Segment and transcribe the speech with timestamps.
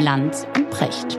[0.00, 1.18] Lanz und Precht.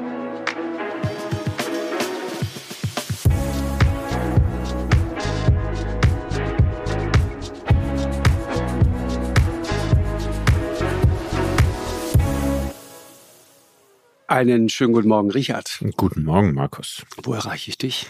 [14.27, 15.79] Einen schönen guten Morgen, Richard.
[15.97, 17.03] Guten Morgen, Markus.
[17.21, 18.09] Wo erreiche ich dich?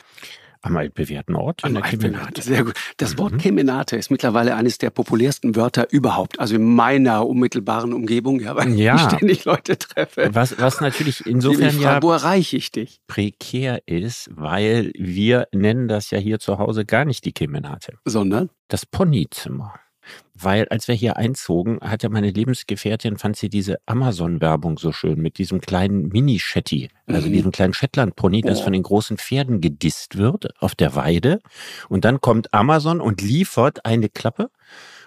[0.61, 1.63] Am altbewährten Ort.
[1.63, 2.75] Am altbewährten, sehr gut.
[2.97, 3.37] Das Wort mhm.
[3.39, 6.39] Kemenate ist mittlerweile eines der populärsten Wörter überhaupt.
[6.39, 8.95] Also in meiner unmittelbaren Umgebung, ja, weil ja.
[8.95, 10.29] ich ständig Leute treffe.
[10.33, 13.01] Was, was natürlich insofern frage, ja wo erreiche ich dich?
[13.07, 17.97] prekär ist, weil wir nennen das ja hier zu Hause gar nicht die Kemenate.
[18.05, 18.49] Sondern?
[18.67, 19.73] Das Ponyzimmer.
[20.33, 25.21] Weil als wir hier einzogen, hat ja meine Lebensgefährtin, fand sie diese Amazon-Werbung so schön
[25.21, 27.33] mit diesem kleinen Mini-Shetty, also mhm.
[27.33, 28.63] diesem kleinen Shetland-Pony, das oh.
[28.63, 31.39] von den großen Pferden gedisst wird auf der Weide.
[31.89, 34.49] Und dann kommt Amazon und liefert eine Klappe.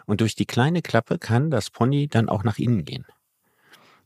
[0.06, 3.06] Und durch die kleine Klappe kann das Pony dann auch nach innen gehen.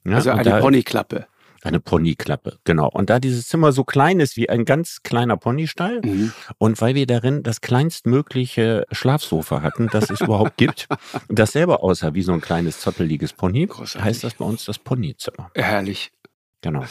[0.05, 1.27] Ja, also eine Ponyklappe.
[1.63, 2.89] Eine Ponyklappe, genau.
[2.89, 6.33] Und da dieses Zimmer so klein ist wie ein ganz kleiner Ponystall mhm.
[6.59, 10.89] und weil wir darin das kleinstmögliche Schlafsofa hatten, das es überhaupt gibt,
[11.29, 14.03] das selber aussah wie so ein kleines zotteliges Pony, Großartig.
[14.03, 15.51] heißt das bei uns das Ponyzimmer.
[15.55, 16.13] Herrlich.
[16.61, 16.85] Genau.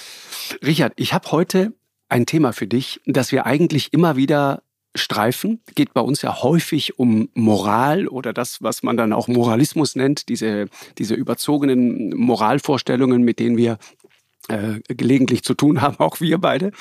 [0.66, 1.74] Richard, ich habe heute
[2.10, 4.64] ein Thema für dich, das wir eigentlich immer wieder
[4.96, 5.62] streifen.
[5.76, 10.30] Geht bei uns ja häufig um Moral oder das, was man dann auch Moralismus nennt,
[10.30, 13.78] diese, diese überzogenen Moralvorstellungen, mit denen wir
[14.48, 16.72] äh, gelegentlich zu tun haben, auch wir beide.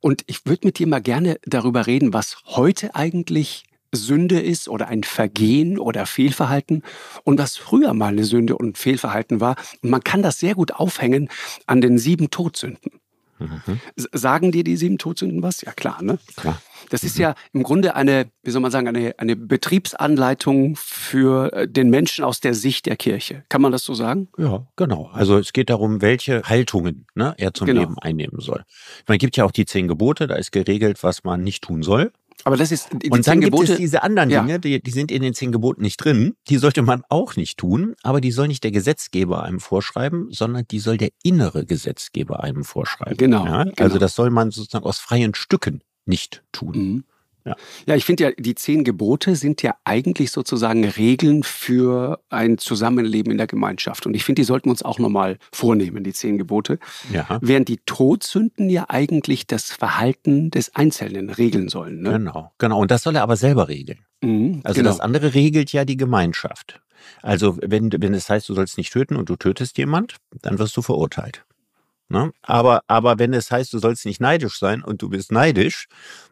[0.00, 4.88] Und ich würde mit dir mal gerne darüber reden, was heute eigentlich Sünde ist oder
[4.88, 6.82] ein Vergehen oder Fehlverhalten
[7.24, 9.56] und was früher mal eine Sünde und Fehlverhalten war.
[9.82, 11.28] Und man kann das sehr gut aufhängen
[11.66, 13.00] an den sieben Todsünden.
[13.38, 13.80] Mhm.
[14.12, 15.62] Sagen dir die sieben Todsünden was?
[15.62, 16.18] Ja klar, ne?
[16.36, 16.60] Klar.
[16.90, 21.68] Das ist ja im Grunde eine, wie soll man sagen, eine, eine Betriebsanleitung für äh,
[21.68, 23.44] den Menschen aus der Sicht der Kirche.
[23.48, 24.28] Kann man das so sagen?
[24.38, 25.10] Ja, genau.
[25.12, 27.80] Also es geht darum, welche Haltungen ne, er zum genau.
[27.80, 28.64] Leben einnehmen soll.
[29.06, 32.12] Man gibt ja auch die zehn Gebote, da ist geregelt, was man nicht tun soll.
[32.46, 34.58] Aber das ist die und dann gibt Gebote, es diese anderen Dinge, ja.
[34.58, 36.36] die, die sind in den zehn Geboten nicht drin.
[36.48, 40.64] Die sollte man auch nicht tun, aber die soll nicht der Gesetzgeber einem vorschreiben, sondern
[40.70, 43.16] die soll der innere Gesetzgeber einem vorschreiben.
[43.16, 43.44] Genau.
[43.44, 43.64] Ja?
[43.64, 43.74] genau.
[43.78, 46.76] Also das soll man sozusagen aus freien Stücken nicht tun.
[46.76, 47.04] Mhm.
[47.46, 47.54] Ja.
[47.86, 53.30] ja, ich finde ja, die zehn Gebote sind ja eigentlich sozusagen Regeln für ein Zusammenleben
[53.30, 54.04] in der Gemeinschaft.
[54.04, 56.78] Und ich finde, die sollten wir uns auch nochmal vornehmen, die zehn Gebote.
[57.12, 57.38] Ja.
[57.40, 62.02] Während die Todsünden ja eigentlich das Verhalten des Einzelnen regeln sollen.
[62.02, 62.12] Ne?
[62.12, 62.80] Genau, genau.
[62.80, 64.00] Und das soll er aber selber regeln.
[64.22, 64.90] Mhm, also genau.
[64.90, 66.80] das andere regelt ja die Gemeinschaft.
[67.22, 70.76] Also wenn, wenn es heißt, du sollst nicht töten und du tötest jemand, dann wirst
[70.76, 71.44] du verurteilt.
[72.08, 72.32] Ne?
[72.42, 75.88] Aber, aber wenn es heißt, du sollst nicht neidisch sein und du bist neidisch,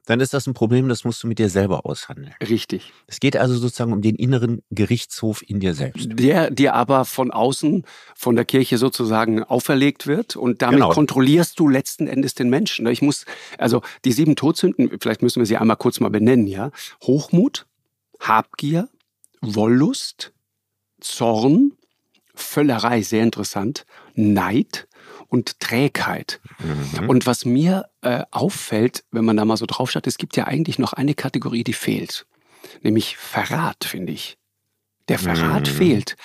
[0.07, 2.33] dann ist das ein Problem, das musst du mit dir selber aushandeln.
[2.41, 2.93] Richtig.
[3.09, 6.09] Es geht also sozusagen um den inneren Gerichtshof in dir selbst.
[6.13, 7.84] Der dir aber von außen,
[8.15, 10.91] von der Kirche sozusagen auferlegt wird und damit genau.
[10.91, 12.87] kontrollierst du letzten Endes den Menschen.
[12.87, 13.25] Ich muss,
[13.59, 16.71] also die sieben Todsünden, vielleicht müssen wir sie einmal kurz mal benennen, ja.
[17.03, 17.67] Hochmut,
[18.21, 18.89] Habgier,
[19.41, 20.33] Wollust,
[21.01, 21.73] Zorn,
[22.34, 24.87] Völlerei, sehr interessant, Neid,
[25.29, 26.41] und Trägheit.
[26.59, 27.09] Mhm.
[27.09, 30.47] Und was mir äh, auffällt, wenn man da mal so drauf schaut, es gibt ja
[30.47, 32.27] eigentlich noch eine Kategorie, die fehlt.
[32.83, 34.37] Nämlich Verrat, finde ich.
[35.09, 35.73] Der Verrat mhm.
[35.73, 36.17] fehlt.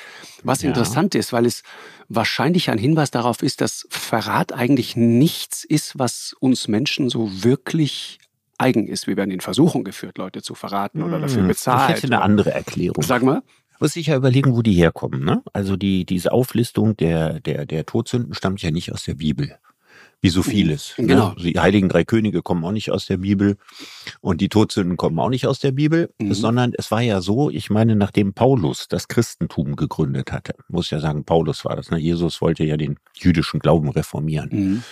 [0.44, 0.70] Was ja.
[0.70, 1.64] interessant ist, weil es
[2.08, 8.20] wahrscheinlich ein Hinweis darauf ist, dass Verrat eigentlich nichts ist, was uns Menschen so wirklich
[8.58, 9.08] eigen ist.
[9.08, 11.98] Wir werden in Versuchung geführt, Leute zu verraten oder dafür bezahlt.
[11.98, 13.04] Ich hätte eine andere Erklärung.
[13.04, 13.42] Sag mal
[13.80, 15.24] muss sich ja überlegen, wo die herkommen.
[15.24, 15.42] Ne?
[15.54, 19.58] Also die, diese Auflistung der, der, der Todsünden stammt ja nicht aus der Bibel.
[20.22, 20.96] Wie so vieles.
[20.98, 21.08] Ne?
[21.08, 21.30] Genau.
[21.30, 21.36] Ne?
[21.54, 23.56] Die heiligen drei Könige kommen auch nicht aus der Bibel
[24.20, 26.34] und die Todsünden kommen auch nicht aus der Bibel, mhm.
[26.34, 31.00] sondern es war ja so, ich meine, nachdem Paulus das Christentum gegründet hatte, muss ja
[31.00, 32.00] sagen, Paulus war das, ne?
[32.00, 34.50] Jesus wollte ja den jüdischen Glauben reformieren.
[34.52, 34.84] Mhm.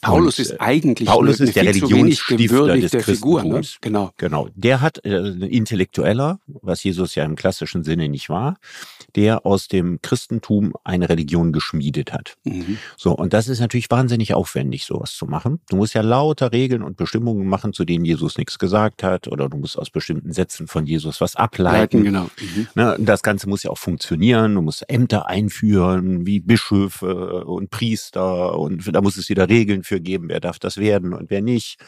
[0.00, 3.60] Paulus und, ist eigentlich Paulus ist der Religionsstifter des Figur, ne?
[3.80, 4.12] Genau.
[4.16, 4.48] Genau.
[4.54, 8.56] Der hat äh, ein Intellektueller, was Jesus ja im klassischen Sinne nicht war,
[9.16, 12.36] der aus dem Christentum eine Religion geschmiedet hat.
[12.44, 12.78] Mhm.
[12.96, 15.60] So und das ist natürlich wahnsinnig aufwendig, sowas zu machen.
[15.68, 19.48] Du musst ja lauter Regeln und Bestimmungen machen, zu denen Jesus nichts gesagt hat, oder
[19.48, 21.78] du musst aus bestimmten Sätzen von Jesus was ableiten.
[21.78, 22.30] Leiten, genau.
[22.40, 22.68] Mhm.
[22.74, 22.96] Ne?
[23.00, 24.54] Das Ganze muss ja auch funktionieren.
[24.54, 29.84] Du musst Ämter einführen, wie Bischöfe und Priester, und da muss es wieder Regeln Regeln
[29.84, 31.78] für geben, wer darf das werden und wer nicht.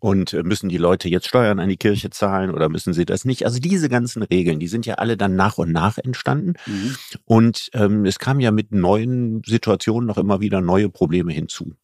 [0.00, 3.24] Und äh, müssen die Leute jetzt Steuern an die Kirche zahlen oder müssen sie das
[3.24, 3.44] nicht?
[3.44, 6.54] Also diese ganzen Regeln, die sind ja alle dann nach und nach entstanden.
[6.66, 6.96] Mhm.
[7.24, 11.74] Und ähm, es kamen ja mit neuen Situationen noch immer wieder neue Probleme hinzu.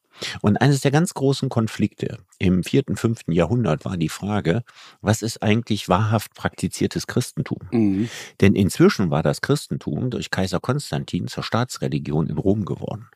[0.42, 4.62] Und eines der ganz großen Konflikte im vierten, fünften Jahrhundert war die Frage,
[5.00, 7.60] was ist eigentlich wahrhaft praktiziertes Christentum?
[7.70, 8.08] Mhm.
[8.40, 13.06] Denn inzwischen war das Christentum durch Kaiser Konstantin zur Staatsreligion in Rom geworden.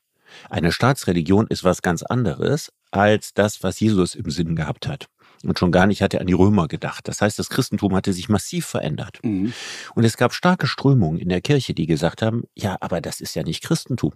[0.50, 5.06] Eine Staatsreligion ist was ganz anderes als das, was Jesus im Sinn gehabt hat.
[5.44, 7.08] Und schon gar nicht hat er an die Römer gedacht.
[7.08, 9.18] Das heißt, das Christentum hatte sich massiv verändert.
[9.22, 9.52] Mhm.
[9.94, 13.34] Und es gab starke Strömungen in der Kirche, die gesagt haben, ja, aber das ist
[13.34, 14.12] ja nicht Christentum.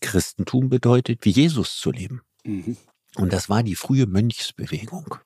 [0.00, 2.22] Christentum bedeutet, wie Jesus zu leben.
[2.44, 2.76] Mhm.
[3.16, 5.16] Und das war die frühe Mönchsbewegung.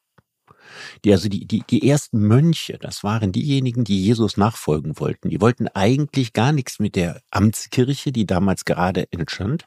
[1.05, 5.31] Die, also die, die, die ersten Mönche, das waren diejenigen, die Jesus nachfolgen wollten.
[5.31, 9.67] Die wollten eigentlich gar nichts mit der Amtskirche, die damals gerade entstand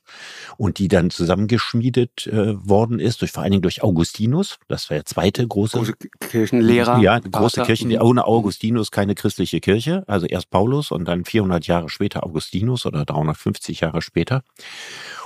[0.58, 4.58] und die dann zusammengeschmiedet äh, worden ist, durch, vor allen Dingen durch Augustinus.
[4.68, 7.00] Das war der zweite große, große Kirchenlehrer.
[7.00, 7.90] Ja, große Kirchen.
[7.90, 8.02] Mhm.
[8.02, 10.04] Ohne Augustinus keine christliche Kirche.
[10.08, 14.44] Also erst Paulus und dann 400 Jahre später Augustinus oder 350 Jahre später.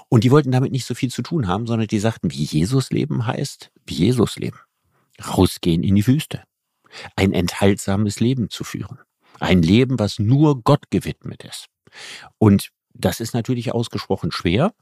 [0.09, 2.89] Und die wollten damit nicht so viel zu tun haben, sondern die sagten, wie Jesus
[2.89, 4.59] leben heißt, wie Jesus leben
[5.27, 6.43] rausgehen in die Wüste,
[7.15, 8.99] ein enthaltsames Leben zu führen,
[9.39, 11.67] ein Leben, was nur Gott gewidmet ist.
[12.37, 14.73] Und das ist natürlich ausgesprochen schwer.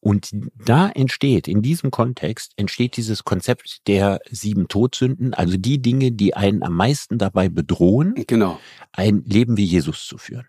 [0.00, 6.12] Und da entsteht, in diesem Kontext, entsteht dieses Konzept der sieben Todsünden, also die Dinge,
[6.12, 8.60] die einen am meisten dabei bedrohen, genau.
[8.92, 10.46] ein Leben wie Jesus zu führen.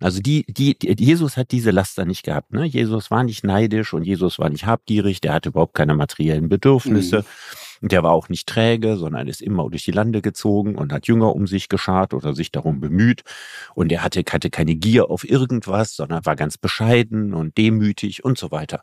[0.00, 2.52] Also die, die, Jesus hat diese Laster nicht gehabt.
[2.52, 2.64] Ne?
[2.64, 7.20] Jesus war nicht neidisch und Jesus war nicht habgierig, der hatte überhaupt keine materiellen Bedürfnisse.
[7.20, 7.24] Mhm.
[7.80, 11.34] Der war auch nicht träge, sondern ist immer durch die Lande gezogen und hat Jünger
[11.34, 13.22] um sich geschart oder sich darum bemüht.
[13.74, 18.38] Und er hatte, hatte keine Gier auf irgendwas, sondern war ganz bescheiden und demütig und
[18.38, 18.82] so weiter.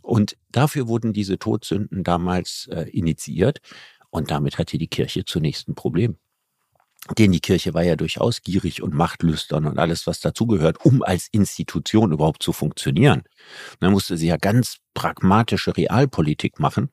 [0.00, 3.60] Und dafür wurden diese Todsünden damals äh, initiiert.
[4.10, 6.16] Und damit hatte die Kirche zunächst ein Problem.
[7.18, 11.28] Denn die Kirche war ja durchaus gierig und machtlüstern und alles, was dazugehört, um als
[11.32, 13.24] Institution überhaupt zu funktionieren.
[13.80, 16.90] Dann musste sie ja ganz pragmatische Realpolitik machen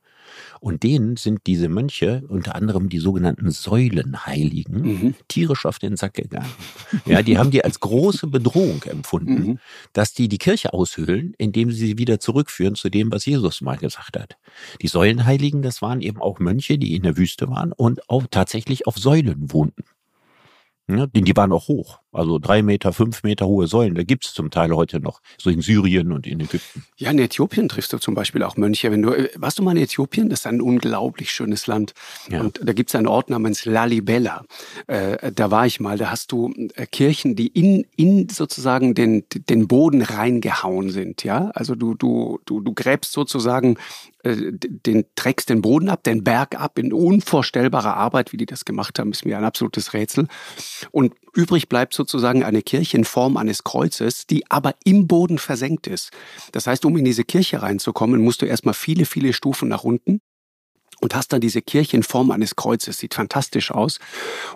[0.59, 5.15] und denen sind diese Mönche, unter anderem die sogenannten Säulenheiligen, mhm.
[5.27, 6.49] tierisch auf den Sack gegangen.
[7.05, 9.59] Ja, die haben die als große Bedrohung empfunden, mhm.
[9.93, 13.77] dass die die Kirche aushöhlen, indem sie sie wieder zurückführen zu dem, was Jesus mal
[13.77, 14.37] gesagt hat.
[14.81, 18.87] Die Säulenheiligen, das waren eben auch Mönche, die in der Wüste waren und auch tatsächlich
[18.87, 19.83] auf Säulen wohnten.
[20.87, 21.98] Ja, denn die waren auch hoch.
[22.19, 23.95] Also drei Meter, fünf Meter hohe Säulen.
[23.95, 25.21] Da gibt's zum Teil heute noch.
[25.37, 26.83] So in Syrien und in Ägypten.
[26.97, 28.91] Ja, in Äthiopien triffst du zum Beispiel auch Mönche.
[28.91, 30.29] Wenn du, äh, warst du mal in Äthiopien?
[30.29, 31.93] Das ist ein unglaublich schönes Land.
[32.29, 32.41] Ja.
[32.41, 34.43] Und da gibt's einen Ort namens Lalibela.
[34.87, 35.97] Äh, da war ich mal.
[35.97, 41.23] Da hast du äh, Kirchen, die in, in sozusagen den, den Boden reingehauen sind.
[41.23, 43.77] Ja, also du, du, du, du gräbst sozusagen
[44.23, 48.65] äh, den trägst den Boden ab, den Berg ab in unvorstellbarer Arbeit, wie die das
[48.65, 50.27] gemacht haben, ist mir ein absolutes Rätsel.
[50.91, 55.87] Und übrig bleibt sozusagen eine Kirche in Form eines Kreuzes, die aber im Boden versenkt
[55.87, 56.11] ist.
[56.51, 60.21] Das heißt, um in diese Kirche reinzukommen, musst du erstmal viele, viele Stufen nach unten
[61.01, 62.97] und hast dann diese Kirche in Form eines Kreuzes.
[62.97, 63.99] Sieht fantastisch aus.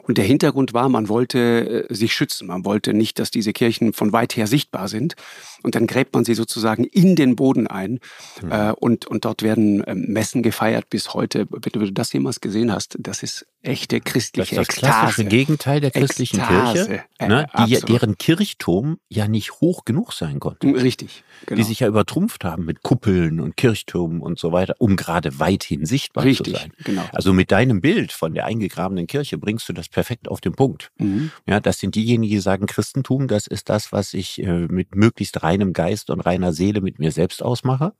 [0.03, 2.47] Und der Hintergrund war, man wollte äh, sich schützen.
[2.47, 5.15] Man wollte nicht, dass diese Kirchen von weit her sichtbar sind.
[5.63, 7.99] Und dann gräbt man sie sozusagen in den Boden ein.
[8.41, 8.51] Mhm.
[8.51, 11.47] Äh, und, und dort werden ähm, Messen gefeiert bis heute.
[11.49, 15.79] Wenn du das jemals gesehen hast, das ist echte christliche Das ist das klassische Gegenteil
[15.79, 16.85] der christlichen Ekstase.
[16.85, 20.67] Kirche, äh, ne, die, deren Kirchturm ja nicht hoch genug sein konnte.
[20.67, 21.23] Richtig.
[21.45, 21.57] Genau.
[21.57, 25.85] Die sich ja übertrumpft haben mit Kuppeln und Kirchtürmen und so weiter, um gerade weithin
[25.85, 26.73] sichtbar Richtig, zu sein.
[26.83, 27.03] Genau.
[27.11, 30.91] Also mit deinem Bild von der eingegrabenen Kirche bringst du das perfekt auf den Punkt.
[30.97, 31.31] Mhm.
[31.47, 35.43] Ja, das sind diejenigen, die sagen, Christentum, das ist das, was ich äh, mit möglichst
[35.43, 37.93] reinem Geist und reiner Seele mit mir selbst ausmache.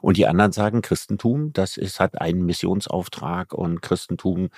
[0.00, 4.48] Und die anderen sagen, Christentum, das ist, hat einen Missionsauftrag und Christentum,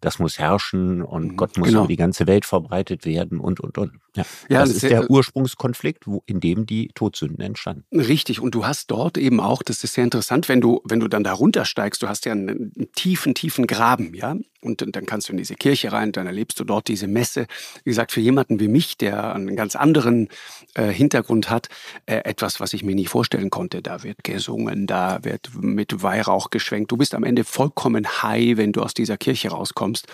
[0.00, 1.80] das muss herrschen und mhm, Gott muss genau.
[1.80, 3.92] über die ganze Welt verbreitet werden und, und, und.
[4.14, 7.84] Ja, ja das, das ist der Ursprungskonflikt, wo, in dem die Todsünden entstanden.
[7.92, 8.40] Richtig.
[8.40, 11.24] Und du hast dort eben auch, das ist sehr interessant, wenn du, wenn du dann
[11.24, 14.36] da runtersteigst, du hast ja einen, einen tiefen, tiefen Graben, ja.
[14.60, 17.46] Und, und dann kannst du in diese Kirche rein, dann erlebst du dort diese Messe.
[17.84, 20.28] Wie gesagt, für jemanden wie mich, der einen ganz anderen
[20.74, 21.68] äh, Hintergrund hat,
[22.06, 23.80] äh, etwas, was ich mir nie vorstellen konnte.
[23.82, 26.92] Da wird gesungen, da wird mit Weihrauch geschwenkt.
[26.92, 30.06] Du bist am Ende vollkommen high, wenn du aus dieser Kirche rauskommst.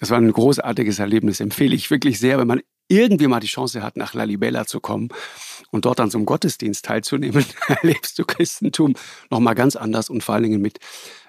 [0.00, 3.82] Das war ein großartiges Erlebnis, empfehle ich wirklich sehr, wenn man irgendwie mal die Chance
[3.82, 5.08] hat, nach Lalibela zu kommen
[5.70, 8.94] und dort an so einem Gottesdienst teilzunehmen, erlebst du Christentum
[9.30, 10.78] nochmal ganz anders und vor allen Dingen mit,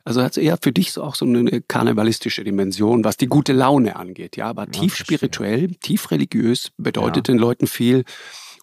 [0.04, 3.54] also hat es eher für dich so auch so eine karnevalistische Dimension, was die gute
[3.54, 7.34] Laune angeht, ja, aber ja, tief spirituell, tief religiös, bedeutet ja.
[7.34, 8.04] den Leuten viel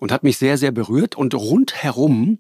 [0.00, 2.38] und hat mich sehr, sehr berührt und rundherum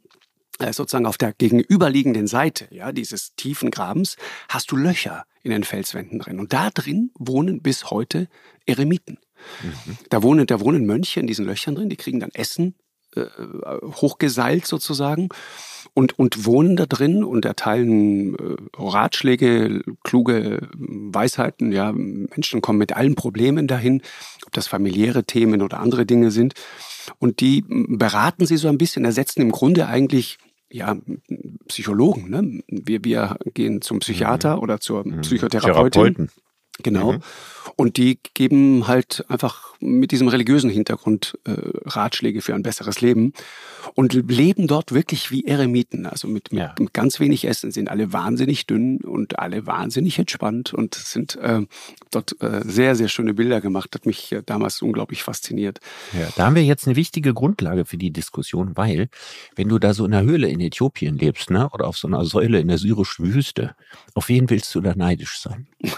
[0.58, 4.16] äh, sozusagen auf der gegenüberliegenden Seite ja, dieses tiefen Grabens
[4.48, 6.38] hast du Löcher in den Felswänden drin.
[6.38, 8.28] Und da drin wohnen bis heute
[8.66, 9.18] Eremiten.
[9.62, 9.96] Mhm.
[10.08, 12.74] Da, wohnen, da wohnen Mönche in diesen Löchern drin, die kriegen dann Essen
[13.16, 13.24] äh,
[13.82, 15.30] hochgeseilt sozusagen
[15.94, 21.72] und, und wohnen da drin und erteilen äh, Ratschläge, kluge Weisheiten.
[21.72, 24.02] Ja, Menschen kommen mit allen Problemen dahin,
[24.46, 26.54] ob das familiäre Themen oder andere Dinge sind.
[27.18, 30.38] Und die beraten sie so ein bisschen, ersetzen im Grunde eigentlich
[30.70, 30.96] ja,
[31.66, 32.30] Psychologen.
[32.30, 32.62] Ne?
[32.68, 34.62] Wir, wir gehen zum Psychiater mhm.
[34.62, 35.22] oder zur mhm.
[35.22, 36.14] Psychotherapeutin.
[36.14, 36.30] Therapeuten.
[36.82, 37.12] Genau.
[37.12, 37.22] Mhm.
[37.76, 41.52] Und die geben halt einfach mit diesem religiösen Hintergrund äh,
[41.84, 43.32] Ratschläge für ein besseres Leben
[43.94, 46.06] und leben dort wirklich wie Eremiten.
[46.06, 46.74] Also mit, mit, ja.
[46.78, 51.62] mit ganz wenig Essen sind alle wahnsinnig dünn und alle wahnsinnig entspannt und sind äh,
[52.10, 53.94] dort äh, sehr, sehr schöne Bilder gemacht.
[53.94, 55.80] Hat mich äh, damals unglaublich fasziniert.
[56.12, 59.08] Ja, da haben wir jetzt eine wichtige Grundlage für die Diskussion, weil
[59.56, 62.24] wenn du da so in einer Höhle in Äthiopien lebst, ne, oder auf so einer
[62.24, 63.74] Säule in der syrischen Wüste,
[64.14, 65.66] auf wen willst du da neidisch sein?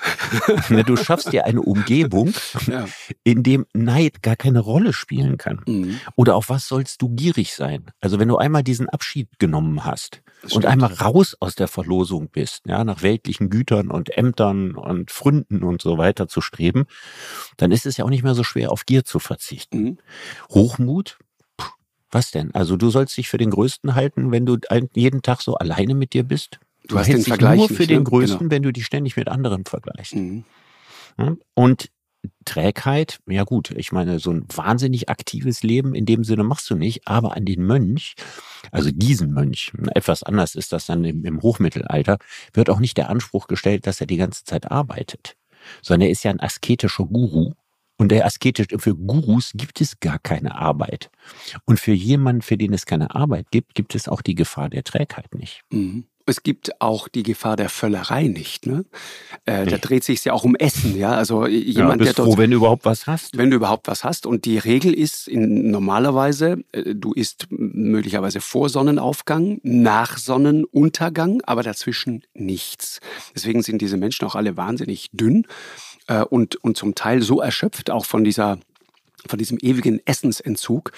[0.70, 2.32] Ne, du schaffst dir eine Umgebung,
[2.66, 2.86] ja.
[3.22, 5.62] in dem Neid gar keine Rolle spielen kann.
[5.66, 6.00] Mhm.
[6.14, 7.86] Oder auf was sollst du gierig sein?
[8.00, 12.62] Also wenn du einmal diesen Abschied genommen hast und einmal raus aus der Verlosung bist,
[12.66, 16.84] ja, nach weltlichen Gütern und Ämtern und Fründen und so weiter zu streben,
[17.56, 19.82] dann ist es ja auch nicht mehr so schwer, auf Gier zu verzichten.
[19.82, 19.98] Mhm.
[20.50, 21.18] Hochmut,
[22.10, 22.54] was denn?
[22.54, 24.58] Also du sollst dich für den Größten halten, wenn du
[24.94, 26.60] jeden Tag so alleine mit dir bist?
[26.82, 28.04] Du, du hast den Vergleich nur für nicht, den ne?
[28.04, 28.50] Größten, genau.
[28.50, 30.14] wenn du dich ständig mit anderen vergleichst.
[30.14, 30.44] Mhm.
[31.54, 31.90] Und
[32.44, 36.74] Trägheit, ja gut, ich meine, so ein wahnsinnig aktives Leben in dem Sinne machst du
[36.74, 38.14] nicht, aber an den Mönch,
[38.70, 42.18] also diesen Mönch, etwas anders ist das dann im, im Hochmittelalter,
[42.52, 45.36] wird auch nicht der Anspruch gestellt, dass er die ganze Zeit arbeitet,
[45.82, 47.52] sondern er ist ja ein asketischer Guru.
[47.98, 51.10] Und der asketische, für Gurus gibt es gar keine Arbeit.
[51.66, 54.82] Und für jemanden, für den es keine Arbeit gibt, gibt es auch die Gefahr der
[54.82, 55.62] Trägheit nicht.
[55.70, 58.66] Mhm es gibt auch die Gefahr der Völlerei nicht.
[58.66, 58.84] Ne?
[59.44, 61.12] Äh, da dreht sich ja auch um Essen, ja.
[61.12, 63.36] Also jemand, ja, bist der dort, froh, wenn du überhaupt was hast.
[63.36, 64.26] Wenn du überhaupt was hast.
[64.26, 71.62] Und die Regel ist in, normalerweise, äh, du isst möglicherweise vor Sonnenaufgang, nach Sonnenuntergang, aber
[71.62, 73.00] dazwischen nichts.
[73.34, 75.46] Deswegen sind diese Menschen auch alle wahnsinnig dünn
[76.08, 78.58] äh, und, und zum Teil so erschöpft auch von dieser
[79.26, 80.92] von diesem ewigen Essensentzug,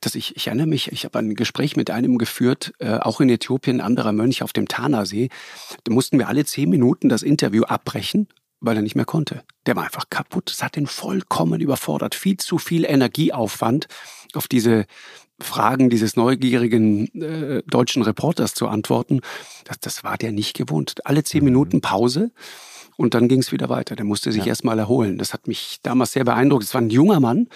[0.00, 3.28] dass ich, ich erinnere mich, ich habe ein Gespräch mit einem geführt, äh, auch in
[3.28, 5.28] Äthiopien, ein anderer Mönch auf dem Tanasee.
[5.84, 8.28] Da mussten wir alle zehn Minuten das Interview abbrechen,
[8.60, 9.42] weil er nicht mehr konnte.
[9.66, 10.50] Der war einfach kaputt.
[10.50, 12.14] Das hat ihn vollkommen überfordert.
[12.14, 13.86] Viel zu viel Energieaufwand
[14.34, 14.86] auf diese
[15.40, 19.20] Fragen dieses neugierigen äh, deutschen Reporters zu antworten.
[19.64, 21.06] Das, das war der nicht gewohnt.
[21.06, 21.46] Alle zehn mhm.
[21.46, 22.32] Minuten Pause.
[22.98, 23.94] Und dann ging es wieder weiter.
[23.94, 24.48] Der musste sich ja.
[24.48, 25.18] erstmal erholen.
[25.18, 26.64] Das hat mich damals sehr beeindruckt.
[26.64, 27.48] Es war ein junger Mann,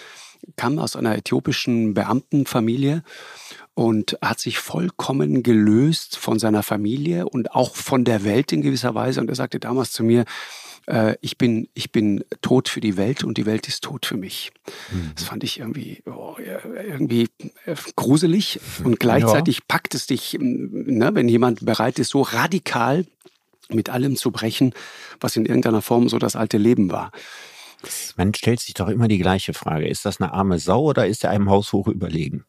[0.55, 3.03] kam aus einer äthiopischen Beamtenfamilie
[3.75, 8.95] und hat sich vollkommen gelöst von seiner Familie und auch von der Welt in gewisser
[8.95, 9.21] Weise.
[9.21, 10.27] Und er sagte damals zu mir,
[10.87, 14.17] äh, ich, bin, ich bin tot für die Welt und die Welt ist tot für
[14.17, 14.53] mich.
[14.93, 15.11] Mhm.
[15.17, 17.29] Das fand ich irgendwie, oh, irgendwie
[17.65, 19.65] äh, gruselig und gleichzeitig ja.
[19.67, 23.07] packt es dich, ne, wenn jemand bereit ist, so radikal
[23.75, 24.75] mit allem zu brechen,
[25.21, 27.11] was in irgendeiner Form so das alte Leben war.
[28.17, 29.89] Man stellt sich doch immer die gleiche Frage.
[29.89, 32.45] Ist das eine arme Sau oder ist er einem haushoch überlegen?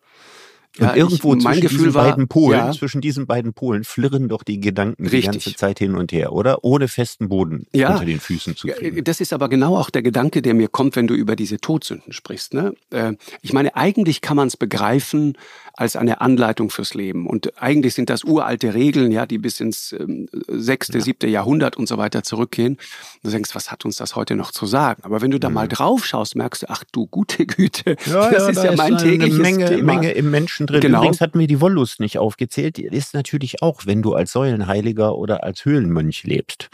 [0.79, 2.71] Und ja, irgendwo ich, zwischen Gefühl diesen war, beiden Polen, ja.
[2.71, 5.21] zwischen diesen beiden Polen flirren doch die Gedanken Richtig.
[5.21, 6.63] die ganze Zeit hin und her, oder?
[6.63, 7.91] Ohne festen Boden ja.
[7.91, 9.03] unter den Füßen zu kriegen.
[9.03, 12.11] Das ist aber genau auch der Gedanke, der mir kommt, wenn du über diese Todsünden
[12.11, 12.55] sprichst.
[12.55, 12.73] Ne?
[12.89, 13.13] Äh,
[13.43, 15.37] ich meine, eigentlich kann man es begreifen
[15.75, 17.25] als eine Anleitung fürs Leben.
[17.25, 21.87] Und eigentlich sind das uralte Regeln, ja, die bis ins ähm, sechste, siebte Jahrhundert und
[21.87, 22.77] so weiter zurückgehen.
[23.23, 25.03] Du denkst, was hat uns das heute noch zu sagen?
[25.03, 25.55] Aber wenn du da mhm.
[25.55, 29.39] mal drauf schaust, merkst du, ach du gute Güte, das ist ja mein ist tägliches
[29.39, 29.93] Menge, Thema.
[29.93, 30.81] Menge im Menschen drin.
[30.81, 30.99] Genau.
[30.99, 32.77] Übrigens hatten wir die Wollust nicht aufgezählt.
[32.77, 36.69] Die ist natürlich auch, wenn du als Säulenheiliger oder als Höhlenmönch lebst,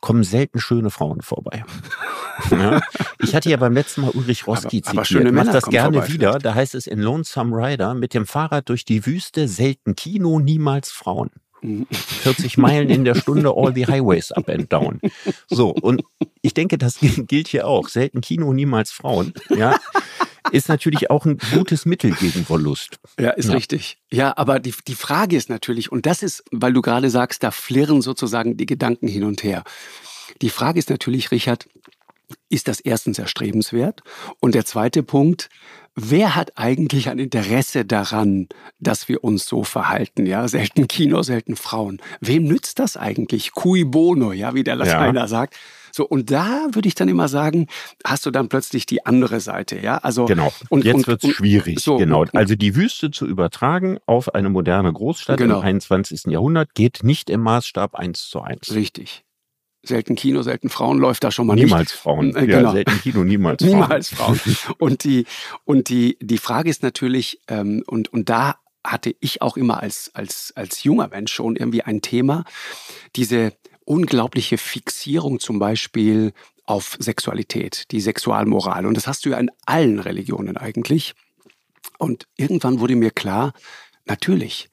[0.00, 1.64] kommen selten schöne Frauen vorbei.
[2.50, 2.80] ja.
[3.18, 5.26] Ich hatte ja beim letzten Mal Ulrich Roski aber, zitiert.
[5.26, 6.38] Aber Mach das gerne vorbei, wieder.
[6.38, 10.90] Da heißt es in Lonesome Rider mit dem Fahrrad durch die Wüste, selten Kino, niemals
[10.90, 11.30] Frauen.
[11.90, 15.00] 40 Meilen in der Stunde, all the highways up and down.
[15.48, 16.02] So, und
[16.40, 16.98] ich denke, das
[17.28, 17.88] gilt hier auch.
[17.88, 19.32] Selten Kino, niemals Frauen.
[19.48, 19.78] Ja,
[20.52, 22.98] ist natürlich auch ein gutes Mittel gegen Wollust.
[23.18, 23.54] Ja, ist ja.
[23.54, 23.98] richtig.
[24.10, 27.50] Ja, aber die, die Frage ist natürlich, und das ist, weil du gerade sagst, da
[27.50, 29.64] flirren sozusagen die Gedanken hin und her.
[30.40, 31.68] Die Frage ist natürlich, Richard,
[32.48, 34.02] ist das erstens erstrebenswert?
[34.40, 35.48] Und der zweite Punkt,
[35.94, 40.26] wer hat eigentlich ein Interesse daran, dass wir uns so verhalten?
[40.26, 42.00] Ja, selten Kino, selten Frauen.
[42.20, 43.52] Wem nützt das eigentlich?
[43.52, 45.28] Cui bono, ja, wie der Lateiner ja.
[45.28, 45.56] sagt.
[45.92, 47.66] So, und da würde ich dann immer sagen,
[48.04, 49.98] hast du dann plötzlich die andere Seite, ja?
[49.98, 50.52] Also genau.
[50.70, 51.80] Und jetzt wird es schwierig.
[51.80, 52.24] So, genau.
[52.32, 55.58] Also die Wüste zu übertragen auf eine moderne Großstadt genau.
[55.58, 56.24] im 21.
[56.26, 58.74] Jahrhundert geht nicht im Maßstab eins zu eins.
[58.74, 59.24] Richtig
[59.84, 62.00] selten Kino, selten Frauen läuft da schon mal niemals nicht.
[62.00, 62.34] Frauen.
[62.36, 62.68] Äh, genau.
[62.68, 63.72] Ja, selten Kino, niemals Frauen.
[63.72, 64.40] niemals Frauen.
[64.78, 65.26] Und die
[65.64, 70.10] und die die Frage ist natürlich ähm, und und da hatte ich auch immer als
[70.14, 72.44] als als junger Mensch schon irgendwie ein Thema
[73.16, 73.52] diese
[73.84, 76.32] unglaubliche Fixierung zum Beispiel
[76.64, 78.86] auf Sexualität, die Sexualmoral.
[78.86, 81.14] Und das hast du ja in allen Religionen eigentlich.
[81.98, 83.52] Und irgendwann wurde mir klar,
[84.06, 84.68] natürlich,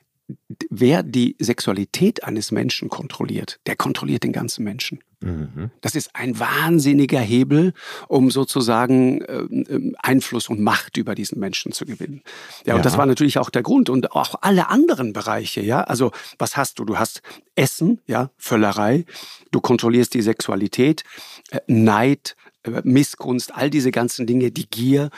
[0.70, 5.00] wer die Sexualität eines Menschen kontrolliert, der kontrolliert den ganzen Menschen.
[5.22, 5.72] Mhm.
[5.82, 7.74] Das ist ein wahnsinniger Hebel,
[8.08, 12.22] um sozusagen äh, Einfluss und Macht über diesen Menschen zu gewinnen.
[12.66, 15.82] Ja, ja, und das war natürlich auch der Grund und auch alle anderen Bereiche, ja.
[15.82, 16.86] Also, was hast du?
[16.86, 17.22] Du hast
[17.56, 19.06] Essen, ja, Völlerei,
[19.52, 21.04] du kontrollierst die Sexualität,
[21.52, 22.38] äh, Neid,
[22.84, 25.10] Missgunst, all diese ganzen Dinge, die Gier,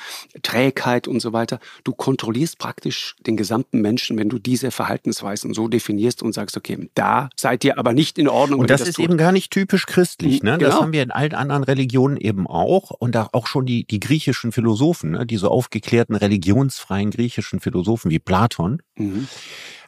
[0.42, 1.60] Trägheit und so weiter.
[1.84, 6.90] Du kontrollierst praktisch den gesamten Menschen, wenn du diese Verhaltensweisen so definierst und sagst, okay,
[6.96, 8.60] da seid ihr aber nicht in Ordnung.
[8.60, 9.06] Und das, das, ist tut.
[9.06, 10.44] eben gar nicht typisch christlich.
[10.44, 10.58] Ne?
[10.58, 10.70] Genau.
[10.70, 12.92] Das haben wir in allen anderen Religionen eben auch.
[12.92, 15.26] Und auch schon die, die griechischen Philosophen, ne?
[15.26, 18.82] diese aufgeklärten, religionsfreien griechischen Philosophen wie Platon.
[19.02, 19.28] Mhm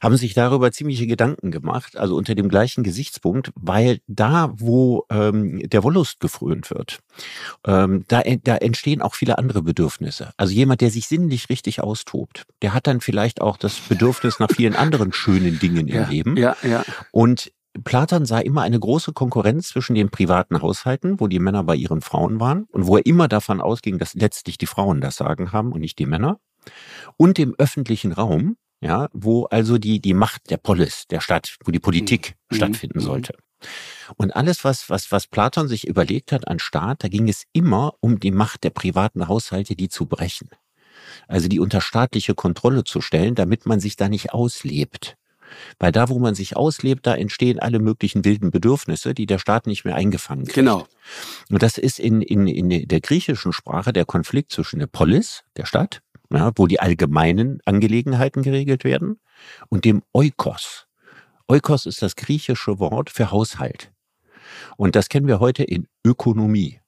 [0.03, 5.61] haben sich darüber ziemliche Gedanken gemacht, also unter dem gleichen Gesichtspunkt, weil da, wo ähm,
[5.69, 6.99] der Wollust gefrönt wird,
[7.65, 10.33] ähm, da, da entstehen auch viele andere Bedürfnisse.
[10.35, 14.51] Also jemand, der sich sinnlich richtig austobt, der hat dann vielleicht auch das Bedürfnis nach
[14.51, 16.35] vielen anderen schönen Dingen im ja, Leben.
[16.35, 16.83] Ja, ja.
[17.11, 17.53] Und
[17.85, 22.01] Platon sah immer eine große Konkurrenz zwischen den privaten Haushalten, wo die Männer bei ihren
[22.01, 25.71] Frauen waren und wo er immer davon ausging, dass letztlich die Frauen das Sagen haben
[25.71, 26.39] und nicht die Männer,
[27.17, 31.71] und dem öffentlichen Raum, ja, wo also die, die Macht der Polis, der Stadt, wo
[31.71, 32.55] die Politik mhm.
[32.55, 33.03] stattfinden mhm.
[33.03, 33.33] sollte.
[34.17, 37.93] Und alles, was, was, was Platon sich überlegt hat an Staat, da ging es immer
[38.01, 40.49] um die Macht der privaten Haushalte, die zu brechen.
[41.27, 45.15] Also die unter staatliche Kontrolle zu stellen, damit man sich da nicht auslebt.
[45.79, 49.65] Weil da, wo man sich auslebt, da entstehen alle möglichen wilden Bedürfnisse, die der Staat
[49.65, 50.55] nicht mehr eingefangen kriegt.
[50.55, 50.87] Genau.
[51.49, 55.65] Und das ist in, in, in der griechischen Sprache der Konflikt zwischen der Polis, der
[55.65, 56.01] Stadt,
[56.33, 59.19] ja, wo die allgemeinen Angelegenheiten geregelt werden,
[59.69, 60.87] und dem Oikos.
[61.47, 63.91] Oikos ist das griechische Wort für Haushalt.
[64.77, 66.79] Und das kennen wir heute in Ökonomie.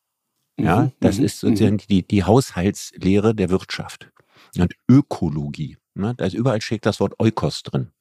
[0.57, 1.87] Ja, mhm, das mhm, ist sozusagen mhm.
[1.89, 4.11] die, die Haushaltslehre der Wirtschaft.
[4.57, 5.77] Und Ökologie.
[5.95, 7.91] Ne, da ist überall steckt das Wort Oikos drin.